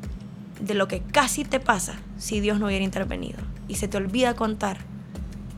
de 0.59 0.73
lo 0.73 0.88
que 0.88 1.03
casi 1.03 1.45
te 1.45 1.59
pasa 1.59 1.97
si 2.17 2.39
Dios 2.39 2.60
no 2.60 2.67
hubiera 2.67 2.84
intervenido. 2.84 3.39
Y 3.67 3.75
se 3.75 3.88
te 3.88 3.97
olvida 3.97 4.36
contar 4.36 4.78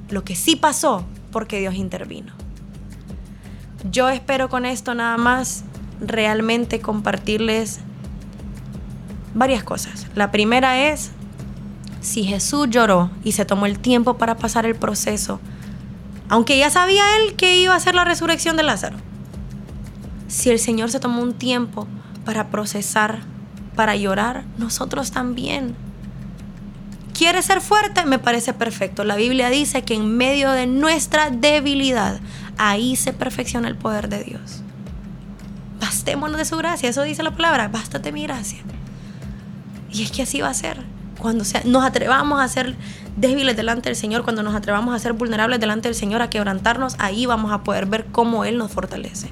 lo 0.10 0.24
que 0.24 0.36
sí 0.36 0.56
pasó 0.56 1.06
porque 1.32 1.60
Dios 1.60 1.76
intervino. 1.76 2.34
Yo 3.92 4.10
espero 4.10 4.50
con 4.50 4.66
esto 4.66 4.94
nada 4.94 5.18
más 5.18 5.64
realmente 6.00 6.80
compartirles 6.80 7.80
varias 9.34 9.64
cosas. 9.64 10.08
La 10.16 10.32
primera 10.32 10.90
es, 10.90 11.12
si 12.02 12.24
Jesús 12.24 12.70
lloró 12.70 13.12
y 13.24 13.34
se 13.34 13.46
tomó 13.46 13.66
el 13.66 13.80
tiempo 13.80 14.18
para 14.18 14.36
pasar 14.36 14.66
el 14.66 14.76
proceso, 14.76 15.40
aunque 16.30 16.58
ya 16.58 16.70
sabía 16.70 17.04
él 17.18 17.36
que 17.36 17.60
iba 17.60 17.76
a 17.76 17.80
ser 17.80 17.96
la 17.96 18.04
resurrección 18.04 18.58
de 18.58 18.64
Lázaro, 18.64 18.98
si 20.28 20.50
el 20.50 20.60
Señor 20.60 20.92
se 20.92 21.00
tomó 21.00 21.22
un 21.22 21.34
tiempo 21.34 21.88
para 22.26 22.48
procesar, 22.48 23.20
para 23.76 23.96
llorar, 23.96 24.44
nosotros 24.58 25.12
también 25.12 25.76
¿Quieres 27.18 27.46
ser 27.46 27.62
fuerte? 27.62 28.06
Me 28.06 28.20
parece 28.20 28.54
perfecto. 28.54 29.04
La 29.04 29.16
Biblia 29.16 29.50
dice 29.50 29.82
que 29.82 29.96
en 29.96 30.18
medio 30.18 30.52
de 30.52 30.68
nuestra 30.68 31.32
debilidad, 31.32 32.20
ahí 32.60 32.96
se 32.96 33.12
perfecciona 33.12 33.68
el 33.68 33.76
poder 33.76 34.08
de 34.08 34.24
Dios. 34.24 34.62
Bastémonos 35.80 36.38
de 36.38 36.46
su 36.46 36.58
gracia, 36.58 36.90
eso 36.90 37.02
dice 37.02 37.24
la 37.24 37.36
palabra, 37.36 37.70
bástate 37.70 38.12
mi 38.12 38.22
gracia. 38.22 38.60
Y 39.92 40.04
es 40.04 40.12
que 40.12 40.22
así 40.22 40.42
va 40.42 40.50
a 40.50 40.54
ser. 40.54 40.84
Cuando 41.18 41.44
nos 41.66 41.84
atrevamos 41.84 42.40
a 42.40 42.48
ser 42.48 42.76
débiles 43.16 43.58
delante 43.58 43.90
del 43.90 43.96
Señor, 43.96 44.22
cuando 44.22 44.44
nos 44.44 44.54
atrevamos 44.54 44.94
a 44.94 45.00
ser 45.00 45.14
vulnerables 45.14 45.60
delante 45.60 45.88
del 45.88 45.96
Señor, 45.96 46.22
a 46.22 46.30
quebrantarnos, 46.30 46.98
ahí 47.00 47.26
vamos 47.26 47.52
a 47.52 47.64
poder 47.64 47.88
ver 47.88 48.06
cómo 48.12 48.46
Él 48.46 48.60
nos 48.60 48.72
fortalece 48.72 49.32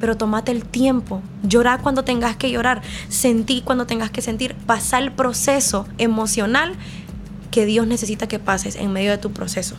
pero 0.00 0.16
tómate 0.16 0.52
el 0.52 0.64
tiempo, 0.64 1.22
llorar 1.42 1.82
cuando 1.82 2.04
tengas 2.04 2.36
que 2.36 2.50
llorar, 2.50 2.82
sentir 3.08 3.64
cuando 3.64 3.86
tengas 3.86 4.10
que 4.10 4.22
sentir, 4.22 4.54
pasar 4.54 5.02
el 5.02 5.12
proceso 5.12 5.86
emocional 5.98 6.74
que 7.50 7.66
Dios 7.66 7.86
necesita 7.86 8.28
que 8.28 8.38
pases 8.38 8.76
en 8.76 8.92
medio 8.92 9.10
de 9.10 9.18
tu 9.18 9.32
proceso. 9.32 9.76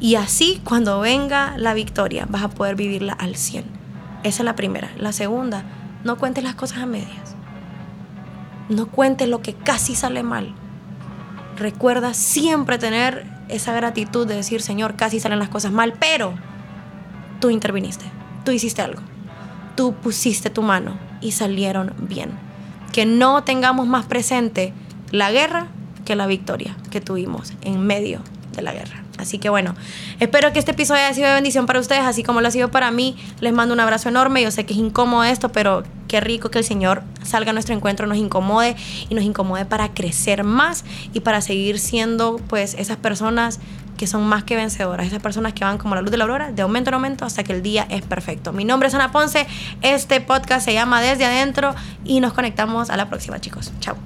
Y 0.00 0.16
así 0.16 0.60
cuando 0.64 1.00
venga 1.00 1.56
la 1.56 1.74
victoria 1.74 2.26
vas 2.28 2.42
a 2.42 2.48
poder 2.48 2.76
vivirla 2.76 3.14
al 3.14 3.36
100. 3.36 3.64
Esa 4.22 4.42
es 4.42 4.44
la 4.44 4.56
primera. 4.56 4.90
La 4.98 5.12
segunda, 5.12 5.64
no 6.04 6.16
cuentes 6.16 6.44
las 6.44 6.54
cosas 6.54 6.78
a 6.78 6.86
medias. 6.86 7.34
No 8.68 8.86
cuentes 8.86 9.28
lo 9.28 9.40
que 9.40 9.54
casi 9.54 9.94
sale 9.94 10.22
mal. 10.22 10.54
Recuerda 11.56 12.12
siempre 12.12 12.78
tener 12.78 13.26
esa 13.48 13.72
gratitud 13.72 14.26
de 14.26 14.34
decir, 14.34 14.60
Señor, 14.60 14.96
casi 14.96 15.20
salen 15.20 15.38
las 15.38 15.48
cosas 15.48 15.72
mal, 15.72 15.94
pero 15.98 16.34
tú 17.40 17.50
interviniste 17.50 18.15
tú 18.46 18.52
hiciste 18.52 18.80
algo. 18.80 19.02
Tú 19.74 19.92
pusiste 19.92 20.48
tu 20.48 20.62
mano 20.62 20.96
y 21.20 21.32
salieron 21.32 21.92
bien. 21.98 22.30
Que 22.92 23.04
no 23.04 23.42
tengamos 23.42 23.86
más 23.86 24.06
presente 24.06 24.72
la 25.10 25.30
guerra 25.30 25.66
que 26.06 26.14
la 26.16 26.26
victoria 26.26 26.76
que 26.90 27.02
tuvimos 27.02 27.52
en 27.60 27.80
medio 27.80 28.20
de 28.54 28.62
la 28.62 28.72
guerra. 28.72 29.02
Así 29.18 29.38
que 29.38 29.48
bueno, 29.48 29.74
espero 30.20 30.52
que 30.52 30.58
este 30.58 30.70
episodio 30.70 31.02
haya 31.02 31.14
sido 31.14 31.26
de 31.28 31.34
bendición 31.34 31.66
para 31.66 31.80
ustedes, 31.80 32.02
así 32.02 32.22
como 32.22 32.40
lo 32.40 32.48
ha 32.48 32.50
sido 32.50 32.70
para 32.70 32.90
mí. 32.90 33.16
Les 33.40 33.52
mando 33.52 33.74
un 33.74 33.80
abrazo 33.80 34.08
enorme. 34.08 34.42
Yo 34.42 34.50
sé 34.50 34.64
que 34.64 34.74
es 34.74 34.78
incómodo 34.78 35.24
esto, 35.24 35.50
pero 35.50 35.82
qué 36.06 36.20
rico 36.20 36.50
que 36.50 36.58
el 36.58 36.64
Señor 36.64 37.02
salga 37.22 37.50
a 37.50 37.52
nuestro 37.52 37.74
encuentro, 37.74 38.06
nos 38.06 38.18
incomode 38.18 38.76
y 39.08 39.14
nos 39.14 39.24
incomode 39.24 39.64
para 39.64 39.92
crecer 39.92 40.44
más 40.44 40.84
y 41.12 41.20
para 41.20 41.40
seguir 41.40 41.80
siendo 41.80 42.36
pues 42.48 42.74
esas 42.74 42.98
personas 42.98 43.58
que 43.96 44.06
son 44.06 44.26
más 44.26 44.44
que 44.44 44.56
vencedoras, 44.56 45.06
esas 45.06 45.22
personas 45.22 45.52
que 45.52 45.64
van 45.64 45.78
como 45.78 45.94
la 45.94 46.02
luz 46.02 46.10
de 46.10 46.16
la 46.16 46.24
aurora, 46.24 46.52
de 46.52 46.62
aumento 46.62 46.90
en 46.90 46.94
aumento 46.94 47.24
hasta 47.24 47.42
que 47.42 47.52
el 47.52 47.62
día 47.62 47.86
es 47.90 48.02
perfecto. 48.02 48.52
Mi 48.52 48.64
nombre 48.64 48.88
es 48.88 48.94
Ana 48.94 49.12
Ponce, 49.12 49.46
este 49.82 50.20
podcast 50.20 50.64
se 50.64 50.72
llama 50.72 51.00
Desde 51.00 51.24
Adentro 51.24 51.74
y 52.04 52.20
nos 52.20 52.32
conectamos 52.32 52.90
a 52.90 52.96
la 52.96 53.08
próxima 53.08 53.40
chicos. 53.40 53.72
Chao. 53.80 53.96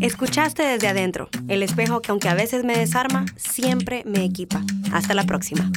Escuchaste 0.00 0.62
desde 0.62 0.88
adentro, 0.88 1.28
el 1.48 1.62
espejo 1.62 2.00
que 2.00 2.10
aunque 2.10 2.28
a 2.28 2.34
veces 2.34 2.64
me 2.64 2.76
desarma, 2.76 3.26
siempre 3.36 4.02
me 4.06 4.24
equipa. 4.24 4.62
Hasta 4.92 5.12
la 5.14 5.24
próxima. 5.24 5.70